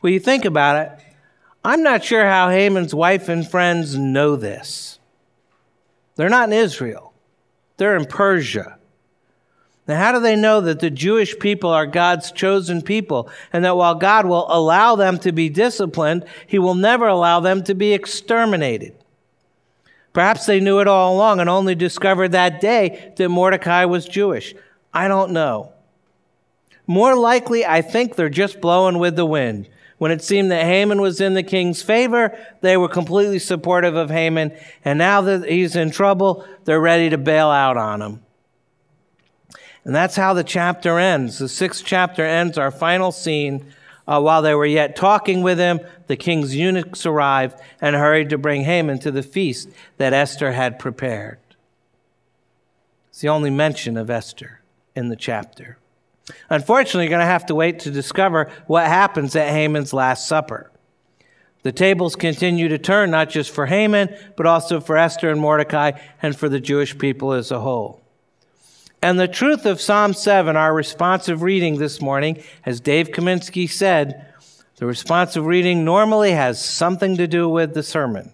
Well, 0.01 0.13
you 0.13 0.19
think 0.19 0.45
about 0.45 0.86
it, 0.86 1.06
I'm 1.63 1.84
not 1.84 2.04
sure 2.04 2.25
how 2.25 2.49
Haman's 2.49 2.93
wife 2.93 3.30
and 3.30 3.47
friends 3.47 3.95
know 3.95 4.36
this. 4.36 4.99
They're 6.15 6.30
not 6.30 6.49
in 6.49 6.54
Israel, 6.54 7.13
they're 7.77 7.95
in 7.95 8.06
Persia. 8.06 8.77
Now, 9.88 9.98
how 9.98 10.12
do 10.12 10.20
they 10.20 10.36
know 10.36 10.62
that 10.62 10.80
the 10.80 10.91
Jewish 10.91 11.38
people 11.39 11.70
are 11.70 11.88
God's 11.88 12.32
chosen 12.32 12.82
people 12.82 13.30
and 13.52 13.65
that 13.65 13.76
while 13.76 13.96
God 13.96 14.26
will 14.26 14.46
allow 14.50 14.96
them 14.96 15.17
to 15.20 15.32
be 15.32 15.50
disciplined, 15.50 16.26
He 16.46 16.60
will 16.60 16.76
never 16.76 17.08
allow 17.08 17.39
them 17.39 17.63
to 17.63 17.74
be 17.74 17.94
exterminated? 17.94 18.96
Perhaps 20.13 20.46
they 20.46 20.60
knew 20.60 20.80
it 20.80 20.88
all 20.88 21.15
along 21.15 21.39
and 21.39 21.50
only 21.50 21.74
discovered 21.74 22.30
that 22.30 22.62
day 22.62 23.13
that 23.15 23.30
Mordecai 23.30 23.86
was 23.86 24.06
Jewish. 24.06 24.54
I 24.94 25.08
don't 25.08 25.32
know. 25.32 25.72
More 26.86 27.15
likely, 27.15 27.65
I 27.65 27.82
think 27.82 28.15
they're 28.15 28.30
just 28.30 28.60
blowing 28.60 29.00
with 29.00 29.15
the 29.15 29.26
wind. 29.26 29.70
When 29.98 30.12
it 30.12 30.24
seemed 30.24 30.52
that 30.52 30.65
Haman 30.65 31.00
was 31.00 31.22
in 31.22 31.36
the 31.36 31.44
king's 31.44 31.82
favor, 31.82 32.38
they 32.62 32.76
were 32.76 32.89
completely 32.89 33.39
supportive 33.39 33.96
of 33.96 34.10
Haman. 34.10 34.52
And 34.84 34.98
now 34.98 35.22
that 35.22 35.48
he's 35.48 35.76
in 35.76 35.91
trouble, 35.91 36.46
they're 36.65 36.82
ready 36.82 37.10
to 37.12 37.17
bail 37.17 37.50
out 37.50 37.78
on 37.78 38.02
him. 38.02 38.22
And 39.84 39.96
that's 39.96 40.15
how 40.15 40.34
the 40.34 40.44
chapter 40.44 41.00
ends. 41.00 41.39
The 41.39 41.50
sixth 41.50 41.84
chapter 41.86 42.26
ends 42.26 42.58
our 42.58 42.72
final 42.72 43.12
scene. 43.12 43.74
Uh, 44.08 44.22
while 44.22 44.41
they 44.41 44.54
were 44.54 44.65
yet 44.65 44.96
talking 44.96 45.41
with 45.41 45.58
him, 45.58 45.80
the 46.08 46.15
king's 46.15 46.56
eunuchs 46.56 47.06
arrived 47.06 47.60
and 47.80 47.96
hurried 47.96 48.30
to 48.30 48.38
bring 48.38 48.63
Haman 48.63 49.00
to 49.00 49.12
the 49.12 49.24
feast 49.24 49.70
that 49.98 50.13
Esther 50.13 50.52
had 50.52 50.80
prepared. 50.80 51.39
It's 53.10 53.22
the 53.22 53.30
only 53.30 53.50
mention 53.50 53.98
of 53.98 54.10
Esther 54.10 54.62
in 54.96 55.10
the 55.10 55.15
chapter. 55.15 55.78
Unfortunately, 56.50 57.06
you're 57.06 57.10
going 57.10 57.20
to 57.20 57.26
have 57.26 57.46
to 57.48 57.56
wait 57.56 57.80
to 57.80 57.91
discover 57.91 58.52
what 58.67 58.86
happens 58.88 59.36
at 59.36 59.50
Haman's 59.50 59.94
Last 59.94 60.28
Supper. 60.28 60.72
The 61.63 61.72
tables 61.72 62.15
continue 62.15 62.70
to 62.70 62.78
turn, 62.78 63.12
not 63.12 63.30
just 63.30 63.52
for 63.52 63.67
Haman, 63.67 64.15
but 64.36 64.46
also 64.46 64.80
for 64.80 64.98
Esther 64.98 65.30
and 65.30 65.39
Mordecai 65.39 65.91
and 66.22 66.36
for 66.36 66.50
the 66.50 66.60
Jewish 66.60 66.98
people 66.98 67.34
as 67.34 67.52
a 67.52 67.60
whole. 67.60 68.02
And 69.02 69.20
the 69.20 69.28
truth 69.28 69.66
of 69.66 69.82
Psalm 69.82 70.14
7, 70.14 70.56
our 70.56 70.74
responsive 70.74 71.42
reading 71.42 71.78
this 71.78 72.02
morning, 72.02 72.44
as 72.66 72.80
Dave 72.80 73.10
Kaminsky 73.10 73.68
said, 73.68 74.28
the 74.76 74.86
responsive 74.86 75.46
reading 75.46 75.84
normally 75.84 76.32
has 76.32 76.64
something 76.64 77.18
to 77.18 77.28
do 77.28 77.50
with 77.50 77.74
the 77.74 77.82
sermon. 77.82 78.32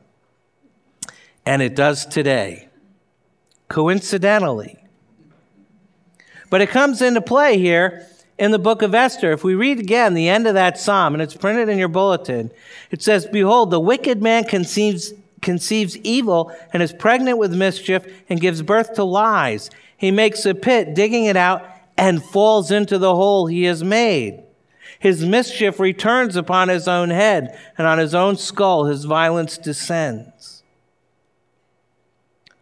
And 1.45 1.61
it 1.61 1.75
does 1.75 2.05
today, 2.05 2.67
coincidentally. 3.69 4.77
But 6.49 6.61
it 6.61 6.69
comes 6.69 7.01
into 7.01 7.21
play 7.21 7.57
here 7.57 8.05
in 8.37 8.51
the 8.51 8.59
book 8.59 8.81
of 8.81 8.93
Esther. 8.93 9.31
If 9.31 9.43
we 9.43 9.55
read 9.55 9.79
again 9.79 10.13
the 10.13 10.29
end 10.29 10.47
of 10.47 10.53
that 10.53 10.77
psalm, 10.77 11.13
and 11.13 11.21
it's 11.21 11.35
printed 11.35 11.69
in 11.69 11.77
your 11.77 11.87
bulletin, 11.87 12.51
it 12.91 13.01
says, 13.01 13.25
Behold, 13.25 13.71
the 13.71 13.79
wicked 13.79 14.21
man 14.21 14.43
conceives, 14.43 15.13
conceives 15.41 15.97
evil 15.97 16.53
and 16.73 16.83
is 16.83 16.93
pregnant 16.93 17.37
with 17.37 17.53
mischief 17.53 18.05
and 18.29 18.41
gives 18.41 18.61
birth 18.61 18.93
to 18.95 19.03
lies. 19.03 19.69
He 19.97 20.11
makes 20.11 20.45
a 20.45 20.53
pit, 20.53 20.93
digging 20.93 21.25
it 21.25 21.35
out, 21.35 21.67
and 21.97 22.23
falls 22.23 22.71
into 22.71 22.99
the 22.99 23.15
hole 23.15 23.47
he 23.47 23.63
has 23.63 23.83
made. 23.83 24.43
His 24.99 25.25
mischief 25.25 25.79
returns 25.79 26.35
upon 26.35 26.69
his 26.69 26.87
own 26.87 27.09
head, 27.09 27.57
and 27.77 27.87
on 27.87 27.97
his 27.97 28.15
own 28.15 28.37
skull 28.37 28.85
his 28.85 29.05
violence 29.05 29.57
descends. 29.57 30.63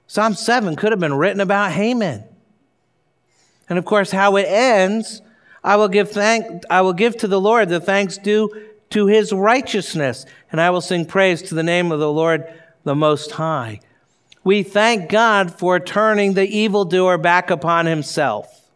Psalm 0.07 0.33
7 0.33 0.77
could 0.77 0.91
have 0.91 0.99
been 0.99 1.13
written 1.13 1.41
about 1.41 1.73
Haman. 1.73 2.23
And 3.67 3.77
of 3.77 3.83
course, 3.83 4.11
how 4.11 4.37
it 4.37 4.47
ends, 4.47 5.21
I 5.63 5.75
will 5.75 5.87
give 5.87 6.11
thank 6.11 6.63
I 6.69 6.81
will 6.81 6.93
give 6.93 7.17
to 7.17 7.27
the 7.27 7.41
Lord 7.41 7.69
the 7.69 7.79
thanks 7.79 8.17
due 8.17 8.49
to 8.91 9.07
his 9.07 9.33
righteousness, 9.33 10.25
and 10.51 10.61
I 10.61 10.69
will 10.69 10.81
sing 10.81 11.05
praise 11.05 11.41
to 11.43 11.55
the 11.55 11.63
name 11.63 11.91
of 11.91 11.99
the 11.99 12.11
Lord 12.11 12.45
the 12.83 12.95
Most 12.95 13.31
High 13.31 13.79
we 14.45 14.61
thank 14.61 15.09
God 15.09 15.57
for 15.57 15.79
turning 15.79 16.35
the 16.35 16.47
evildoer 16.47 17.17
back 17.17 17.49
upon 17.49 17.87
himself. 17.87 18.69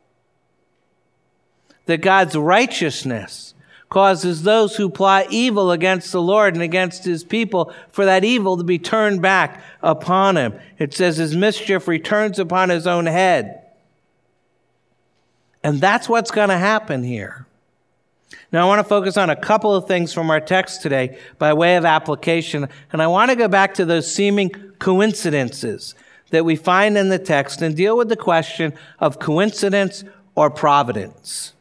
That 1.85 2.01
God's 2.01 2.35
righteousness 2.35 3.53
causes 3.87 4.43
those 4.43 4.75
who 4.75 4.89
plot 4.89 5.27
evil 5.29 5.71
against 5.71 6.11
the 6.11 6.21
Lord 6.21 6.55
and 6.55 6.63
against 6.63 7.05
his 7.05 7.23
people 7.23 7.71
for 7.91 8.03
that 8.05 8.25
evil 8.25 8.57
to 8.57 8.63
be 8.63 8.79
turned 8.79 9.21
back 9.21 9.63
upon 9.81 10.37
him. 10.37 10.59
It 10.79 10.93
says 10.93 11.17
his 11.17 11.35
mischief 11.35 11.87
returns 11.87 12.39
upon 12.39 12.69
his 12.69 12.87
own 12.87 13.05
head. 13.05 13.61
And 15.63 15.79
that's 15.79 16.09
what's 16.09 16.31
going 16.31 16.49
to 16.49 16.57
happen 16.57 17.03
here. 17.03 17.45
Now, 18.51 18.65
I 18.65 18.67
want 18.67 18.79
to 18.79 18.87
focus 18.87 19.17
on 19.17 19.29
a 19.29 19.35
couple 19.35 19.75
of 19.75 19.87
things 19.87 20.13
from 20.13 20.29
our 20.29 20.39
text 20.39 20.81
today 20.81 21.17
by 21.37 21.53
way 21.53 21.75
of 21.75 21.85
application, 21.85 22.67
and 22.91 23.01
I 23.01 23.07
want 23.07 23.31
to 23.31 23.35
go 23.35 23.47
back 23.47 23.73
to 23.75 23.85
those 23.85 24.11
seeming 24.11 24.49
coincidences 24.79 25.95
that 26.31 26.45
we 26.45 26.55
find 26.55 26.97
in 26.97 27.09
the 27.09 27.19
text 27.19 27.61
and 27.61 27.75
deal 27.75 27.97
with 27.97 28.09
the 28.09 28.15
question 28.15 28.73
of 28.99 29.19
coincidence 29.19 30.03
or 30.35 30.49
providence. 30.49 31.53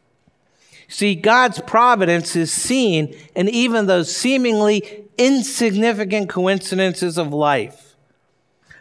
See, 0.87 1.15
God's 1.15 1.59
providence 1.61 2.35
is 2.35 2.51
seen 2.51 3.15
in 3.35 3.49
even 3.49 3.85
those 3.85 4.15
seemingly 4.15 5.05
insignificant 5.17 6.29
coincidences 6.29 7.17
of 7.17 7.33
life. 7.33 7.95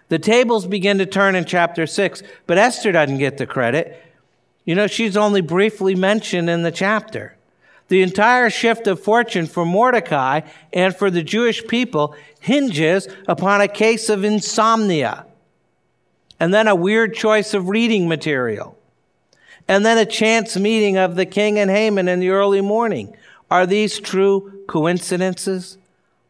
The 0.08 0.18
tables 0.18 0.66
begin 0.66 0.98
to 0.98 1.06
turn 1.06 1.34
in 1.34 1.44
chapter 1.44 1.86
6, 1.86 2.22
but 2.46 2.56
Esther 2.56 2.92
doesn't 2.92 3.18
get 3.18 3.36
the 3.36 3.46
credit. 3.46 4.02
You 4.64 4.74
know, 4.74 4.86
she's 4.86 5.16
only 5.16 5.42
briefly 5.42 5.94
mentioned 5.94 6.48
in 6.48 6.62
the 6.62 6.72
chapter. 6.72 7.37
The 7.88 8.02
entire 8.02 8.50
shift 8.50 8.86
of 8.86 9.00
fortune 9.00 9.46
for 9.46 9.64
Mordecai 9.64 10.42
and 10.72 10.94
for 10.94 11.10
the 11.10 11.22
Jewish 11.22 11.66
people 11.66 12.14
hinges 12.40 13.08
upon 13.26 13.60
a 13.60 13.68
case 13.68 14.08
of 14.10 14.24
insomnia, 14.24 15.26
and 16.38 16.52
then 16.52 16.68
a 16.68 16.74
weird 16.74 17.14
choice 17.14 17.54
of 17.54 17.68
reading 17.68 18.06
material, 18.06 18.78
and 19.66 19.84
then 19.84 19.98
a 19.98 20.06
chance 20.06 20.56
meeting 20.56 20.98
of 20.98 21.16
the 21.16 21.26
king 21.26 21.58
and 21.58 21.70
Haman 21.70 22.08
in 22.08 22.20
the 22.20 22.28
early 22.30 22.60
morning. 22.60 23.16
Are 23.50 23.66
these 23.66 23.98
true 23.98 24.64
coincidences? 24.68 25.78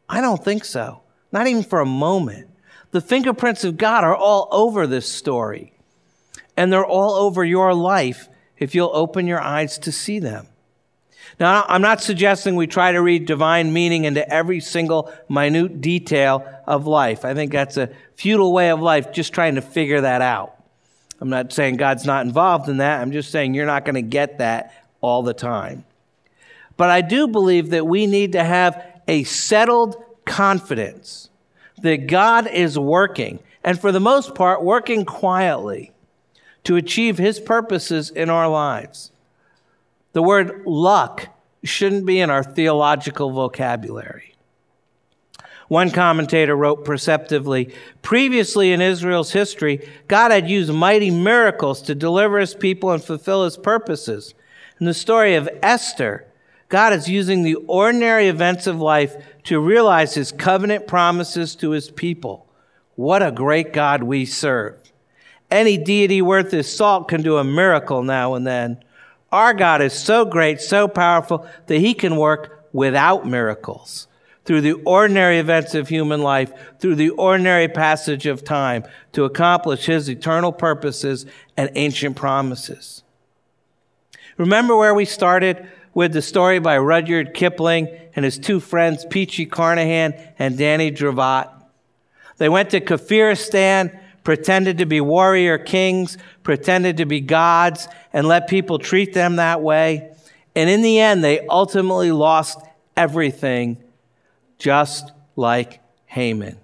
I 0.08 0.20
don't 0.20 0.42
think 0.42 0.64
so, 0.64 1.02
not 1.32 1.48
even 1.48 1.64
for 1.64 1.80
a 1.80 1.86
moment. 1.86 2.48
The 2.92 3.00
fingerprints 3.00 3.64
of 3.64 3.76
God 3.76 4.04
are 4.04 4.16
all 4.16 4.48
over 4.52 4.86
this 4.86 5.08
story, 5.12 5.72
and 6.56 6.72
they're 6.72 6.86
all 6.86 7.14
over 7.14 7.44
your 7.44 7.74
life 7.74 8.28
if 8.58 8.74
you'll 8.74 8.94
open 8.94 9.26
your 9.26 9.40
eyes 9.40 9.76
to 9.78 9.92
see 9.92 10.20
them. 10.20 10.46
Now, 11.38 11.64
I'm 11.68 11.82
not 11.82 12.00
suggesting 12.00 12.56
we 12.56 12.66
try 12.66 12.92
to 12.92 13.00
read 13.00 13.26
divine 13.26 13.72
meaning 13.72 14.04
into 14.04 14.28
every 14.28 14.60
single 14.60 15.12
minute 15.28 15.80
detail 15.80 16.46
of 16.66 16.86
life. 16.86 17.24
I 17.24 17.34
think 17.34 17.52
that's 17.52 17.76
a 17.76 17.90
futile 18.14 18.52
way 18.52 18.70
of 18.70 18.80
life, 18.80 19.12
just 19.12 19.32
trying 19.32 19.54
to 19.54 19.62
figure 19.62 20.00
that 20.00 20.20
out. 20.22 20.54
I'm 21.20 21.30
not 21.30 21.52
saying 21.52 21.76
God's 21.76 22.04
not 22.04 22.24
involved 22.24 22.68
in 22.68 22.78
that. 22.78 23.00
I'm 23.00 23.12
just 23.12 23.30
saying 23.30 23.54
you're 23.54 23.66
not 23.66 23.84
going 23.84 23.96
to 23.96 24.02
get 24.02 24.38
that 24.38 24.84
all 25.00 25.22
the 25.22 25.34
time. 25.34 25.84
But 26.76 26.90
I 26.90 27.00
do 27.00 27.26
believe 27.26 27.70
that 27.70 27.86
we 27.86 28.06
need 28.06 28.32
to 28.32 28.44
have 28.44 28.84
a 29.08 29.24
settled 29.24 29.96
confidence 30.24 31.30
that 31.82 32.06
God 32.06 32.46
is 32.46 32.78
working, 32.78 33.40
and 33.64 33.80
for 33.80 33.90
the 33.92 34.00
most 34.00 34.34
part, 34.34 34.62
working 34.62 35.04
quietly 35.04 35.92
to 36.64 36.76
achieve 36.76 37.18
his 37.18 37.40
purposes 37.40 38.10
in 38.10 38.30
our 38.30 38.48
lives. 38.48 39.10
The 40.12 40.22
word 40.22 40.64
luck 40.66 41.28
shouldn't 41.62 42.06
be 42.06 42.20
in 42.20 42.30
our 42.30 42.42
theological 42.42 43.30
vocabulary. 43.30 44.34
One 45.68 45.90
commentator 45.90 46.56
wrote 46.56 46.84
perceptively 46.84 47.72
Previously 48.00 48.72
in 48.72 48.80
Israel's 48.80 49.32
history, 49.32 49.86
God 50.08 50.30
had 50.30 50.48
used 50.48 50.72
mighty 50.72 51.10
miracles 51.10 51.82
to 51.82 51.94
deliver 51.94 52.38
his 52.38 52.54
people 52.54 52.90
and 52.90 53.04
fulfill 53.04 53.44
his 53.44 53.58
purposes. 53.58 54.34
In 54.80 54.86
the 54.86 54.94
story 54.94 55.34
of 55.34 55.48
Esther, 55.62 56.26
God 56.68 56.92
is 56.92 57.08
using 57.08 57.42
the 57.42 57.56
ordinary 57.66 58.28
events 58.28 58.66
of 58.66 58.80
life 58.80 59.16
to 59.44 59.60
realize 59.60 60.14
his 60.14 60.32
covenant 60.32 60.86
promises 60.86 61.54
to 61.56 61.70
his 61.70 61.90
people. 61.90 62.46
What 62.94 63.22
a 63.22 63.32
great 63.32 63.72
God 63.72 64.02
we 64.02 64.24
serve. 64.24 64.76
Any 65.50 65.78
deity 65.78 66.20
worth 66.20 66.50
his 66.50 66.74
salt 66.74 67.08
can 67.08 67.22
do 67.22 67.38
a 67.38 67.44
miracle 67.44 68.02
now 68.02 68.34
and 68.34 68.46
then. 68.46 68.82
Our 69.30 69.52
God 69.54 69.82
is 69.82 69.92
so 69.92 70.24
great, 70.24 70.60
so 70.60 70.88
powerful, 70.88 71.46
that 71.66 71.78
he 71.78 71.94
can 71.94 72.16
work 72.16 72.68
without 72.72 73.26
miracles 73.26 74.06
through 74.44 74.62
the 74.62 74.72
ordinary 74.72 75.38
events 75.38 75.74
of 75.74 75.88
human 75.88 76.22
life, 76.22 76.50
through 76.78 76.94
the 76.94 77.10
ordinary 77.10 77.68
passage 77.68 78.24
of 78.24 78.42
time, 78.42 78.82
to 79.12 79.24
accomplish 79.24 79.84
his 79.84 80.08
eternal 80.08 80.52
purposes 80.52 81.26
and 81.56 81.70
ancient 81.74 82.16
promises. 82.16 83.02
Remember 84.38 84.74
where 84.74 84.94
we 84.94 85.04
started 85.04 85.68
with 85.92 86.14
the 86.14 86.22
story 86.22 86.60
by 86.60 86.78
Rudyard 86.78 87.34
Kipling 87.34 87.88
and 88.16 88.24
his 88.24 88.38
two 88.38 88.60
friends, 88.60 89.04
Peachy 89.04 89.44
Carnehan 89.44 90.14
and 90.38 90.56
Danny 90.56 90.90
Dravot? 90.90 91.48
They 92.38 92.48
went 92.48 92.70
to 92.70 92.80
Kafiristan, 92.80 94.00
pretended 94.24 94.78
to 94.78 94.86
be 94.86 95.00
warrior 95.00 95.58
kings, 95.58 96.18
pretended 96.42 96.98
to 96.98 97.06
be 97.06 97.20
gods, 97.20 97.88
and 98.12 98.26
let 98.26 98.48
people 98.48 98.78
treat 98.78 99.12
them 99.12 99.36
that 99.36 99.62
way. 99.62 100.10
And 100.54 100.68
in 100.68 100.82
the 100.82 100.98
end, 100.98 101.22
they 101.22 101.46
ultimately 101.46 102.12
lost 102.12 102.60
everything 102.96 103.82
just 104.58 105.12
like 105.36 105.80
Haman. 106.06 106.58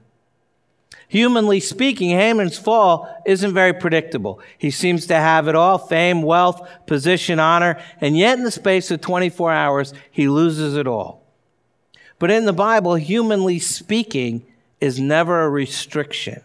Humanly 1.06 1.60
speaking, 1.60 2.10
Haman's 2.10 2.58
fall 2.58 3.22
isn't 3.24 3.54
very 3.54 3.72
predictable. 3.72 4.40
He 4.58 4.72
seems 4.72 5.06
to 5.06 5.14
have 5.14 5.46
it 5.46 5.54
all 5.54 5.78
fame, 5.78 6.22
wealth, 6.22 6.68
position, 6.86 7.38
honor, 7.38 7.80
and 8.00 8.16
yet 8.16 8.36
in 8.36 8.44
the 8.44 8.50
space 8.50 8.90
of 8.90 9.00
24 9.00 9.52
hours, 9.52 9.94
he 10.10 10.28
loses 10.28 10.76
it 10.76 10.88
all. 10.88 11.22
But 12.18 12.32
in 12.32 12.46
the 12.46 12.52
Bible, 12.52 12.96
humanly 12.96 13.60
speaking 13.60 14.44
is 14.80 14.98
never 14.98 15.42
a 15.42 15.48
restriction. 15.48 16.42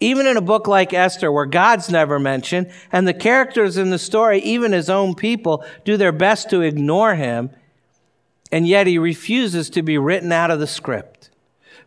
Even 0.00 0.26
in 0.26 0.36
a 0.36 0.42
book 0.42 0.66
like 0.66 0.92
Esther, 0.92 1.30
where 1.30 1.46
God's 1.46 1.88
never 1.88 2.18
mentioned, 2.18 2.70
and 2.92 3.06
the 3.06 3.14
characters 3.14 3.76
in 3.76 3.90
the 3.90 3.98
story, 3.98 4.40
even 4.40 4.72
his 4.72 4.90
own 4.90 5.14
people, 5.14 5.64
do 5.84 5.96
their 5.96 6.12
best 6.12 6.50
to 6.50 6.60
ignore 6.60 7.14
him, 7.14 7.50
and 8.50 8.66
yet 8.66 8.86
he 8.86 8.98
refuses 8.98 9.70
to 9.70 9.82
be 9.82 9.98
written 9.98 10.32
out 10.32 10.50
of 10.50 10.60
the 10.60 10.66
script. 10.66 11.30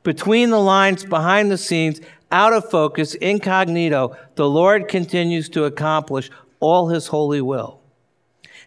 Between 0.04 0.50
the 0.50 0.60
lines, 0.60 1.04
behind 1.06 1.52
the 1.52 1.58
scenes, 1.58 2.00
out 2.32 2.54
of 2.54 2.70
focus, 2.70 3.14
incognito, 3.16 4.16
the 4.36 4.50
Lord 4.50 4.88
continues 4.88 5.50
to 5.50 5.66
accomplish 5.66 6.30
all 6.60 6.90
his 6.90 7.08
holy 7.08 7.42
will. 7.42 7.77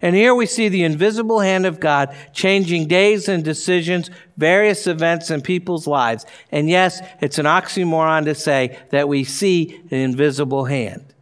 And 0.03 0.17
here 0.17 0.35
we 0.35 0.47
see 0.47 0.69
the 0.69 0.85
invisible 0.85 1.41
hand 1.41 1.67
of 1.67 1.79
God 1.79 2.15
changing 2.33 2.89
days 2.89 3.29
and 3.29 3.45
decisions, 3.45 4.11
various 4.37 4.87
events 4.87 5.31
in 5.31 5.43
people's 5.43 5.87
lives. 5.87 6.25
And 6.51 6.71
yes, 6.71 7.03
it's 7.21 7.39
an 7.39 7.47
oxymoron 7.47 8.25
to 8.25 8.35
say 8.35 8.79
that 8.91 9.09
we 9.09 9.25
see 9.25 9.83
an 9.91 9.99
invisible 9.99 10.65
hand. 10.65 11.13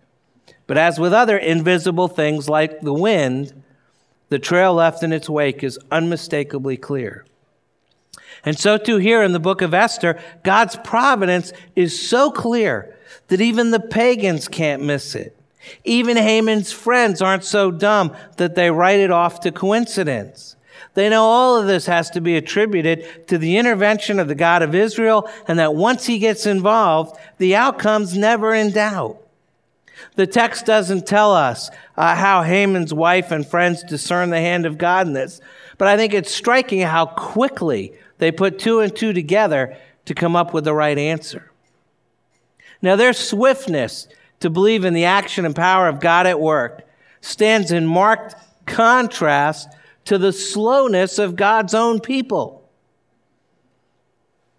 But 0.68 0.78
as 0.78 1.00
with 1.00 1.12
other 1.12 1.36
invisible 1.36 2.08
things 2.08 2.48
like 2.48 2.80
the 2.80 2.92
wind, 2.92 3.64
the 4.28 4.38
trail 4.38 4.74
left 4.74 5.02
in 5.02 5.12
its 5.12 5.28
wake 5.28 5.64
is 5.64 5.78
unmistakably 5.90 6.76
clear. 6.76 7.24
And 8.44 8.58
so, 8.58 8.78
too, 8.78 8.98
here 8.98 9.22
in 9.22 9.32
the 9.32 9.40
book 9.40 9.62
of 9.62 9.74
Esther, 9.74 10.20
God's 10.44 10.76
providence 10.84 11.52
is 11.74 12.08
so 12.08 12.30
clear 12.30 12.96
that 13.28 13.40
even 13.40 13.70
the 13.70 13.80
pagans 13.80 14.46
can't 14.46 14.82
miss 14.82 15.14
it. 15.14 15.37
Even 15.84 16.16
Haman's 16.16 16.72
friends 16.72 17.22
aren't 17.22 17.44
so 17.44 17.70
dumb 17.70 18.14
that 18.36 18.54
they 18.54 18.70
write 18.70 19.00
it 19.00 19.10
off 19.10 19.40
to 19.40 19.52
coincidence. 19.52 20.56
They 20.94 21.08
know 21.08 21.24
all 21.24 21.56
of 21.56 21.66
this 21.66 21.86
has 21.86 22.10
to 22.10 22.20
be 22.20 22.36
attributed 22.36 23.28
to 23.28 23.38
the 23.38 23.56
intervention 23.56 24.18
of 24.18 24.28
the 24.28 24.34
God 24.34 24.62
of 24.62 24.74
Israel, 24.74 25.30
and 25.46 25.58
that 25.58 25.74
once 25.74 26.06
he 26.06 26.18
gets 26.18 26.46
involved, 26.46 27.18
the 27.38 27.54
outcome's 27.54 28.16
never 28.16 28.54
in 28.54 28.72
doubt. 28.72 29.22
The 30.16 30.26
text 30.26 30.66
doesn't 30.66 31.06
tell 31.06 31.32
us 31.32 31.70
uh, 31.96 32.14
how 32.14 32.42
Haman's 32.42 32.94
wife 32.94 33.30
and 33.30 33.46
friends 33.46 33.82
discern 33.82 34.30
the 34.30 34.40
hand 34.40 34.66
of 34.66 34.78
God 34.78 35.06
in 35.06 35.12
this, 35.12 35.40
but 35.76 35.88
I 35.88 35.96
think 35.96 36.14
it's 36.14 36.34
striking 36.34 36.80
how 36.80 37.06
quickly 37.06 37.92
they 38.18 38.32
put 38.32 38.58
two 38.58 38.80
and 38.80 38.94
two 38.94 39.12
together 39.12 39.76
to 40.06 40.14
come 40.14 40.34
up 40.34 40.52
with 40.52 40.64
the 40.64 40.74
right 40.74 40.98
answer. 40.98 41.50
Now, 42.80 42.96
their 42.96 43.12
swiftness 43.12 44.08
to 44.40 44.50
believe 44.50 44.84
in 44.84 44.94
the 44.94 45.04
action 45.04 45.44
and 45.44 45.54
power 45.54 45.88
of 45.88 46.00
God 46.00 46.26
at 46.26 46.40
work 46.40 46.86
stands 47.20 47.72
in 47.72 47.86
marked 47.86 48.34
contrast 48.66 49.68
to 50.04 50.18
the 50.18 50.32
slowness 50.32 51.18
of 51.18 51.36
God's 51.36 51.74
own 51.74 52.00
people. 52.00 52.68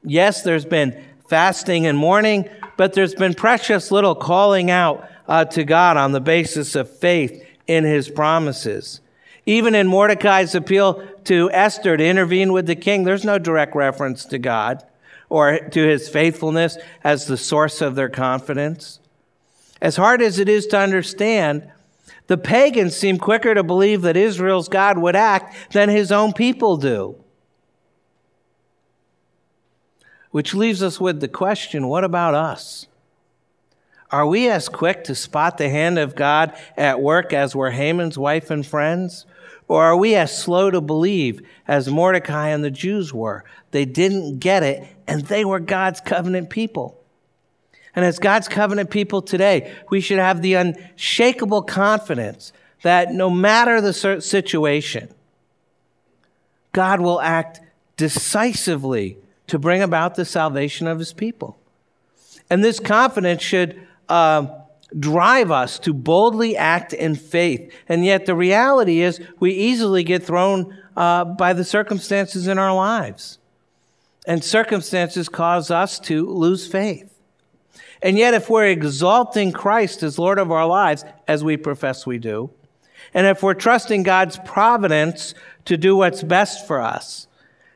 Yes, 0.03 0.43
there's 0.43 0.65
been 0.65 1.03
fasting 1.27 1.85
and 1.85 1.97
mourning, 1.97 2.49
but 2.77 2.93
there's 2.93 3.15
been 3.15 3.33
precious 3.33 3.91
little 3.91 4.15
calling 4.15 4.71
out 4.71 5.09
uh, 5.27 5.45
to 5.45 5.63
God 5.63 5.97
on 5.97 6.11
the 6.11 6.21
basis 6.21 6.75
of 6.75 6.89
faith 6.89 7.45
in 7.67 7.83
his 7.83 8.09
promises. 8.09 9.01
Even 9.45 9.75
in 9.75 9.87
Mordecai's 9.87 10.55
appeal 10.55 11.03
to 11.25 11.49
Esther 11.51 11.97
to 11.97 12.05
intervene 12.05 12.51
with 12.53 12.67
the 12.67 12.75
king, 12.75 13.03
there's 13.03 13.25
no 13.25 13.39
direct 13.39 13.75
reference 13.75 14.25
to 14.25 14.37
God 14.37 14.83
or 15.29 15.59
to 15.59 15.87
his 15.87 16.09
faithfulness 16.09 16.77
as 17.03 17.27
the 17.27 17.37
source 17.37 17.81
of 17.81 17.95
their 17.95 18.09
confidence. 18.09 18.98
As 19.81 19.95
hard 19.95 20.21
as 20.21 20.39
it 20.39 20.49
is 20.49 20.67
to 20.67 20.77
understand, 20.79 21.71
the 22.27 22.37
pagans 22.37 22.95
seem 22.95 23.17
quicker 23.17 23.53
to 23.53 23.63
believe 23.63 24.01
that 24.03 24.17
Israel's 24.17 24.69
God 24.69 24.97
would 24.97 25.15
act 25.15 25.73
than 25.73 25.89
his 25.89 26.11
own 26.11 26.33
people 26.33 26.77
do. 26.77 27.15
Which 30.31 30.53
leaves 30.53 30.83
us 30.83 30.99
with 30.99 31.21
the 31.21 31.27
question 31.27 31.87
what 31.87 32.03
about 32.03 32.35
us? 32.35 32.85
Are 34.11 34.27
we 34.27 34.49
as 34.49 34.69
quick 34.69 35.03
to 35.05 35.15
spot 35.15 35.57
the 35.57 35.69
hand 35.69 35.99
of 35.99 36.15
God 36.15 36.53
at 36.75 37.01
work 37.01 37.31
as 37.31 37.55
were 37.55 37.71
Haman's 37.71 38.17
wife 38.17 38.49
and 38.49 38.65
friends? 38.65 39.25
Or 39.67 39.83
are 39.83 39.97
we 39.97 40.15
as 40.15 40.35
slow 40.35 40.71
to 40.71 40.81
believe 40.81 41.41
as 41.67 41.89
Mordecai 41.89 42.49
and 42.49 42.63
the 42.63 42.71
Jews 42.71 43.13
were? 43.13 43.43
They 43.69 43.85
didn't 43.85 44.39
get 44.39 44.63
it, 44.63 44.83
and 45.07 45.21
they 45.21 45.45
were 45.45 45.59
God's 45.59 46.01
covenant 46.01 46.49
people. 46.49 46.98
And 47.95 48.06
as 48.06 48.19
God's 48.19 48.47
covenant 48.47 48.89
people 48.89 49.21
today, 49.21 49.73
we 49.89 50.02
should 50.02 50.19
have 50.19 50.41
the 50.41 50.54
unshakable 50.54 51.63
confidence 51.63 52.54
that 52.84 53.12
no 53.12 53.29
matter 53.29 53.81
the 53.81 53.94
situation, 54.21 55.10
God 56.71 57.02
will 57.02 57.19
act 57.21 57.62
decisively 57.98 59.17
to 59.48 59.60
bring 59.60 59.81
about 59.81 60.15
the 60.15 60.25
salvation 60.25 60.87
of 60.87 61.00
his 61.00 61.13
people. 61.13 61.58
And 62.50 62.63
this 62.63 62.79
confidence 62.79 63.42
should 63.42 63.79
uh, 64.08 64.48
drive 64.98 65.52
us 65.52 65.77
to 65.79 65.94
boldly 65.94 66.56
act 66.56 66.94
in 66.94 67.15
faith. 67.15 67.71
And 67.87 68.06
yet 68.06 68.25
the 68.25 68.35
reality 68.35 69.02
is 69.02 69.19
we 69.40 69.52
easily 69.52 70.04
get 70.04 70.23
thrown 70.23 70.77
uh, 70.96 71.25
by 71.25 71.54
the 71.54 71.63
circumstances 71.63 72.48
in 72.48 72.58
our 72.58 72.73
lives. 72.73 73.40
And 74.25 74.44
circumstances 74.44 75.29
cause 75.29 75.71
us 75.71 76.00
to 76.02 76.27
lose 76.27 76.67
faith. 76.67 77.18
And 78.02 78.17
yet, 78.17 78.33
if 78.33 78.50
we're 78.50 78.67
exalting 78.67 79.52
Christ 79.52 80.04
as 80.04 80.17
Lord 80.17 80.39
of 80.39 80.52
our 80.52 80.65
lives, 80.65 81.04
as 81.27 81.43
we 81.43 81.58
profess 81.58 82.06
we 82.06 82.17
do, 82.17 82.50
and 83.13 83.27
if 83.27 83.43
we're 83.43 83.54
trusting 83.54 84.04
God's 84.04 84.39
providence 84.45 85.33
to 85.65 85.77
do 85.77 85.95
what's 85.95 86.23
best 86.23 86.65
for 86.65 86.81
us, 86.81 87.27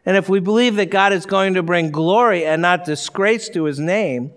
and 0.05 0.17
if 0.17 0.29
we 0.29 0.39
believe 0.39 0.75
that 0.75 0.89
God 0.89 1.13
is 1.13 1.25
going 1.25 1.53
to 1.55 1.63
bring 1.63 1.91
glory 1.91 2.45
and 2.45 2.61
not 2.61 2.85
disgrace 2.85 3.49
to 3.49 3.65
his 3.65 3.79
name, 3.79 4.31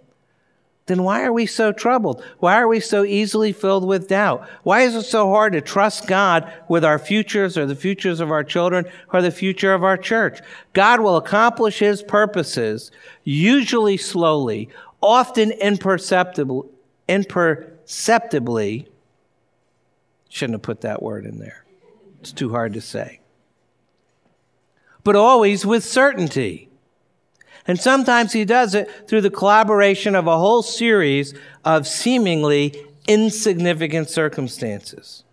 then 0.87 1.03
why 1.03 1.23
are 1.25 1.33
we 1.33 1.47
so 1.47 1.73
troubled? 1.73 2.23
Why 2.39 2.61
are 2.61 2.69
we 2.69 2.79
so 2.79 3.05
easily 3.05 3.53
filled 3.53 3.85
with 3.85 4.09
doubt? 4.09 4.49
Why 4.63 4.83
is 4.83 4.95
it 4.95 5.03
so 5.03 5.29
hard 5.31 5.53
to 5.55 5.61
trust 5.61 6.07
God 6.07 6.51
with 6.69 6.85
our 6.85 6.99
futures 6.99 7.59
or 7.59 7.67
the 7.67 7.75
futures 7.75 8.21
of 8.21 8.31
our 8.31 8.45
children 8.45 8.87
or 9.13 9.21
the 9.21 9.33
future 9.33 9.75
of 9.75 9.83
our 9.83 9.97
church? 9.97 10.41
God 10.73 11.01
will 11.01 11.17
accomplish 11.17 11.81
his 11.81 12.05
purposes, 12.05 12.93
usually 13.25 13.97
slowly, 13.97 14.69
often 15.03 15.53
imperceptibly, 15.53 16.69
imperceptibly. 17.09 18.89
Shouldn't 20.29 20.55
have 20.55 20.63
put 20.63 20.81
that 20.83 21.03
word 21.03 21.25
in 21.25 21.39
there. 21.39 21.65
It's 22.21 22.33
too 22.33 22.51
hard 22.51 22.73
to 22.75 22.81
say. 22.81 23.21
But 25.05 25.17
always 25.17 25.65
with 25.65 25.85
certainty. 25.85 26.69
And 27.67 27.81
sometimes 27.81 28.33
he 28.33 28.45
does 28.45 28.75
it 28.75 28.91
through 29.09 29.23
the 29.23 29.31
collaboration 29.31 30.15
of 30.15 30.27
a 30.27 30.39
whole 30.39 30.63
series 30.63 31.35
of 31.65 31.87
seemingly 31.87 32.75
insignificant 33.09 34.11
circumstances. 34.11 35.25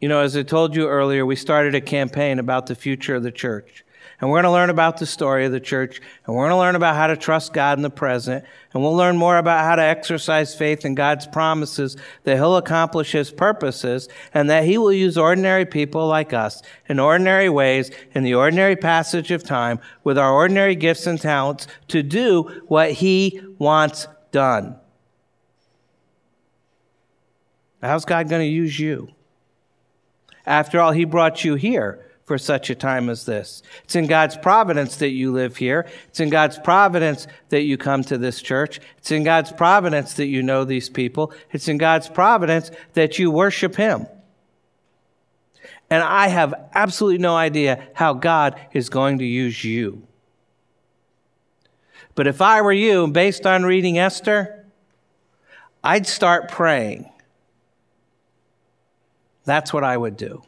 You 0.00 0.08
know, 0.08 0.20
as 0.20 0.36
I 0.36 0.42
told 0.42 0.76
you 0.76 0.86
earlier, 0.88 1.24
we 1.24 1.36
started 1.36 1.74
a 1.74 1.80
campaign 1.80 2.38
about 2.38 2.66
the 2.66 2.74
future 2.74 3.14
of 3.14 3.22
the 3.22 3.32
church. 3.32 3.84
And 4.18 4.30
we're 4.30 4.36
going 4.36 4.50
to 4.50 4.52
learn 4.52 4.70
about 4.70 4.96
the 4.96 5.04
story 5.04 5.44
of 5.44 5.52
the 5.52 5.60
church, 5.60 6.00
and 6.24 6.34
we're 6.34 6.44
going 6.44 6.56
to 6.56 6.58
learn 6.58 6.74
about 6.74 6.96
how 6.96 7.06
to 7.06 7.18
trust 7.18 7.52
God 7.52 7.76
in 7.76 7.82
the 7.82 7.90
present, 7.90 8.46
and 8.72 8.82
we'll 8.82 8.96
learn 8.96 9.18
more 9.18 9.36
about 9.36 9.64
how 9.64 9.76
to 9.76 9.82
exercise 9.82 10.54
faith 10.54 10.86
in 10.86 10.94
God's 10.94 11.26
promises 11.26 11.98
that 12.24 12.36
He'll 12.36 12.56
accomplish 12.56 13.12
His 13.12 13.30
purposes, 13.30 14.08
and 14.32 14.48
that 14.48 14.64
He 14.64 14.78
will 14.78 14.92
use 14.92 15.18
ordinary 15.18 15.66
people 15.66 16.06
like 16.06 16.32
us 16.32 16.62
in 16.88 16.98
ordinary 16.98 17.50
ways, 17.50 17.90
in 18.14 18.22
the 18.22 18.34
ordinary 18.34 18.74
passage 18.74 19.30
of 19.30 19.44
time, 19.44 19.80
with 20.02 20.16
our 20.16 20.32
ordinary 20.32 20.76
gifts 20.76 21.06
and 21.06 21.20
talents, 21.20 21.66
to 21.88 22.02
do 22.02 22.44
what 22.68 22.92
He 22.92 23.42
wants 23.58 24.08
done. 24.32 24.76
How's 27.82 28.06
God 28.06 28.30
going 28.30 28.40
to 28.40 28.48
use 28.48 28.80
you? 28.80 29.10
After 30.46 30.80
all, 30.80 30.92
He 30.92 31.04
brought 31.04 31.44
you 31.44 31.56
here 31.56 32.05
for 32.26 32.38
such 32.38 32.70
a 32.70 32.74
time 32.74 33.08
as 33.08 33.24
this. 33.24 33.62
It's 33.84 33.94
in 33.94 34.08
God's 34.08 34.36
providence 34.36 34.96
that 34.96 35.10
you 35.10 35.32
live 35.32 35.56
here. 35.56 35.86
It's 36.08 36.18
in 36.18 36.28
God's 36.28 36.58
providence 36.58 37.28
that 37.50 37.62
you 37.62 37.78
come 37.78 38.02
to 38.04 38.18
this 38.18 38.42
church. 38.42 38.80
It's 38.98 39.12
in 39.12 39.22
God's 39.22 39.52
providence 39.52 40.14
that 40.14 40.26
you 40.26 40.42
know 40.42 40.64
these 40.64 40.90
people. 40.90 41.32
It's 41.52 41.68
in 41.68 41.78
God's 41.78 42.08
providence 42.08 42.72
that 42.94 43.20
you 43.20 43.30
worship 43.30 43.76
Him. 43.76 44.08
And 45.88 46.02
I 46.02 46.26
have 46.26 46.52
absolutely 46.74 47.18
no 47.18 47.36
idea 47.36 47.86
how 47.94 48.12
God 48.12 48.60
is 48.72 48.88
going 48.88 49.18
to 49.18 49.24
use 49.24 49.62
you. 49.62 50.02
But 52.16 52.26
if 52.26 52.42
I 52.42 52.60
were 52.60 52.72
you, 52.72 53.06
based 53.06 53.46
on 53.46 53.62
reading 53.62 53.98
Esther, 53.98 54.66
I'd 55.84 56.08
start 56.08 56.50
praying. 56.50 57.08
That's 59.44 59.72
what 59.72 59.84
I 59.84 59.96
would 59.96 60.16
do 60.16 60.42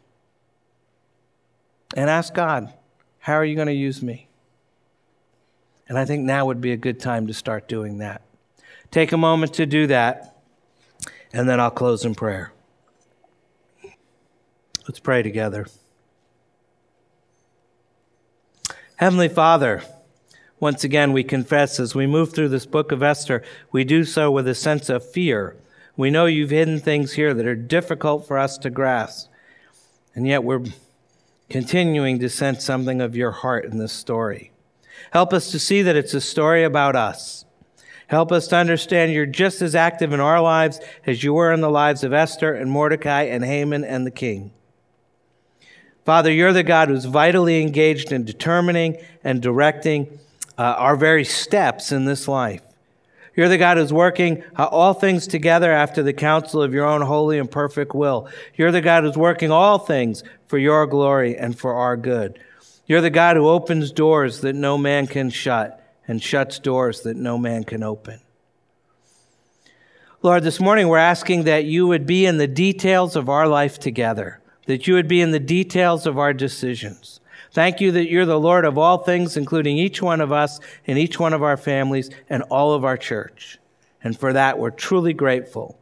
and 1.96 2.10
ask 2.10 2.34
God, 2.34 2.72
How 3.18 3.34
are 3.34 3.44
you 3.44 3.54
going 3.54 3.68
to 3.68 3.74
use 3.74 4.02
me? 4.02 4.28
And 5.88 5.98
I 5.98 6.04
think 6.04 6.24
now 6.24 6.46
would 6.46 6.60
be 6.60 6.72
a 6.72 6.76
good 6.76 7.00
time 7.00 7.26
to 7.26 7.34
start 7.34 7.66
doing 7.66 7.98
that. 7.98 8.22
Take 8.90 9.12
a 9.12 9.16
moment 9.16 9.54
to 9.54 9.66
do 9.66 9.86
that, 9.86 10.36
and 11.32 11.48
then 11.48 11.60
I'll 11.60 11.70
close 11.70 12.04
in 12.04 12.14
prayer. 12.14 12.52
Let's 14.86 15.00
pray 15.00 15.22
together. 15.22 15.66
Heavenly 18.96 19.28
Father, 19.28 19.82
once 20.60 20.82
again, 20.82 21.12
we 21.12 21.22
confess 21.22 21.78
as 21.78 21.94
we 21.94 22.06
move 22.06 22.32
through 22.32 22.48
this 22.48 22.66
book 22.66 22.90
of 22.90 23.02
Esther, 23.02 23.44
we 23.70 23.84
do 23.84 24.04
so 24.04 24.30
with 24.30 24.48
a 24.48 24.54
sense 24.54 24.88
of 24.88 25.08
fear. 25.08 25.56
We 25.96 26.10
know 26.10 26.26
you've 26.26 26.50
hidden 26.50 26.80
things 26.80 27.12
here 27.12 27.32
that 27.32 27.46
are 27.46 27.54
difficult 27.54 28.26
for 28.26 28.38
us 28.38 28.58
to 28.58 28.70
grasp, 28.70 29.30
and 30.14 30.26
yet 30.26 30.42
we're 30.42 30.64
continuing 31.48 32.18
to 32.18 32.28
sense 32.28 32.64
something 32.64 33.00
of 33.00 33.16
your 33.16 33.30
heart 33.30 33.64
in 33.64 33.78
this 33.78 33.92
story. 33.92 34.52
Help 35.12 35.32
us 35.32 35.50
to 35.50 35.58
see 35.58 35.82
that 35.82 35.96
it's 35.96 36.14
a 36.14 36.20
story 36.20 36.64
about 36.64 36.96
us. 36.96 37.44
Help 38.08 38.32
us 38.32 38.48
to 38.48 38.56
understand 38.56 39.12
you're 39.12 39.26
just 39.26 39.60
as 39.60 39.74
active 39.74 40.12
in 40.12 40.20
our 40.20 40.40
lives 40.40 40.80
as 41.06 41.22
you 41.22 41.34
were 41.34 41.52
in 41.52 41.60
the 41.60 41.70
lives 41.70 42.02
of 42.02 42.12
Esther 42.12 42.54
and 42.54 42.70
Mordecai 42.70 43.22
and 43.22 43.44
Haman 43.44 43.84
and 43.84 44.06
the 44.06 44.10
king. 44.10 44.50
Father, 46.04 46.32
you're 46.32 46.54
the 46.54 46.62
God 46.62 46.88
who's 46.88 47.04
vitally 47.04 47.60
engaged 47.60 48.12
in 48.12 48.24
determining 48.24 48.96
and 49.22 49.42
directing 49.42 50.18
uh, 50.56 50.62
our 50.78 50.96
very 50.96 51.24
steps 51.24 51.92
in 51.92 52.06
this 52.06 52.26
life. 52.26 52.62
You're 53.38 53.48
the 53.48 53.56
God 53.56 53.76
who's 53.76 53.92
working 53.92 54.42
all 54.56 54.94
things 54.94 55.28
together 55.28 55.70
after 55.70 56.02
the 56.02 56.12
counsel 56.12 56.60
of 56.60 56.74
your 56.74 56.84
own 56.84 57.02
holy 57.02 57.38
and 57.38 57.48
perfect 57.48 57.94
will. 57.94 58.28
You're 58.56 58.72
the 58.72 58.80
God 58.80 59.04
who's 59.04 59.16
working 59.16 59.52
all 59.52 59.78
things 59.78 60.24
for 60.48 60.58
your 60.58 60.88
glory 60.88 61.36
and 61.36 61.56
for 61.56 61.74
our 61.74 61.96
good. 61.96 62.40
You're 62.88 63.00
the 63.00 63.10
God 63.10 63.36
who 63.36 63.46
opens 63.46 63.92
doors 63.92 64.40
that 64.40 64.56
no 64.56 64.76
man 64.76 65.06
can 65.06 65.30
shut 65.30 65.80
and 66.08 66.20
shuts 66.20 66.58
doors 66.58 67.02
that 67.02 67.16
no 67.16 67.38
man 67.38 67.62
can 67.62 67.84
open. 67.84 68.18
Lord, 70.20 70.42
this 70.42 70.58
morning 70.58 70.88
we're 70.88 70.98
asking 70.98 71.44
that 71.44 71.64
you 71.64 71.86
would 71.86 72.06
be 72.06 72.26
in 72.26 72.38
the 72.38 72.48
details 72.48 73.14
of 73.14 73.28
our 73.28 73.46
life 73.46 73.78
together, 73.78 74.40
that 74.66 74.88
you 74.88 74.94
would 74.94 75.06
be 75.06 75.20
in 75.20 75.30
the 75.30 75.38
details 75.38 76.08
of 76.08 76.18
our 76.18 76.32
decisions. 76.32 77.20
Thank 77.58 77.80
you 77.80 77.90
that 77.90 78.08
you're 78.08 78.24
the 78.24 78.38
Lord 78.38 78.64
of 78.64 78.78
all 78.78 78.98
things, 78.98 79.36
including 79.36 79.78
each 79.78 80.00
one 80.00 80.20
of 80.20 80.30
us 80.30 80.60
and 80.86 80.96
each 80.96 81.18
one 81.18 81.32
of 81.32 81.42
our 81.42 81.56
families 81.56 82.08
and 82.30 82.44
all 82.44 82.72
of 82.72 82.84
our 82.84 82.96
church. 82.96 83.58
And 84.00 84.16
for 84.16 84.32
that, 84.32 84.60
we're 84.60 84.70
truly 84.70 85.12
grateful. 85.12 85.76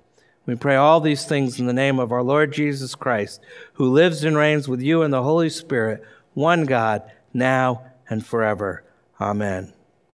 We 0.46 0.54
pray 0.54 0.76
all 0.76 1.02
these 1.02 1.26
things 1.26 1.60
in 1.60 1.66
the 1.66 1.74
name 1.74 1.98
of 1.98 2.12
our 2.12 2.22
Lord 2.22 2.50
Jesus 2.50 2.94
Christ, 2.94 3.42
who 3.74 3.92
lives 3.92 4.24
and 4.24 4.38
reigns 4.38 4.66
with 4.66 4.80
you 4.80 5.02
in 5.02 5.10
the 5.10 5.22
Holy 5.22 5.50
Spirit, 5.50 6.02
one 6.32 6.64
God, 6.64 7.02
now 7.34 7.84
and 8.08 8.24
forever. 8.24 8.82
Amen. 9.20 9.74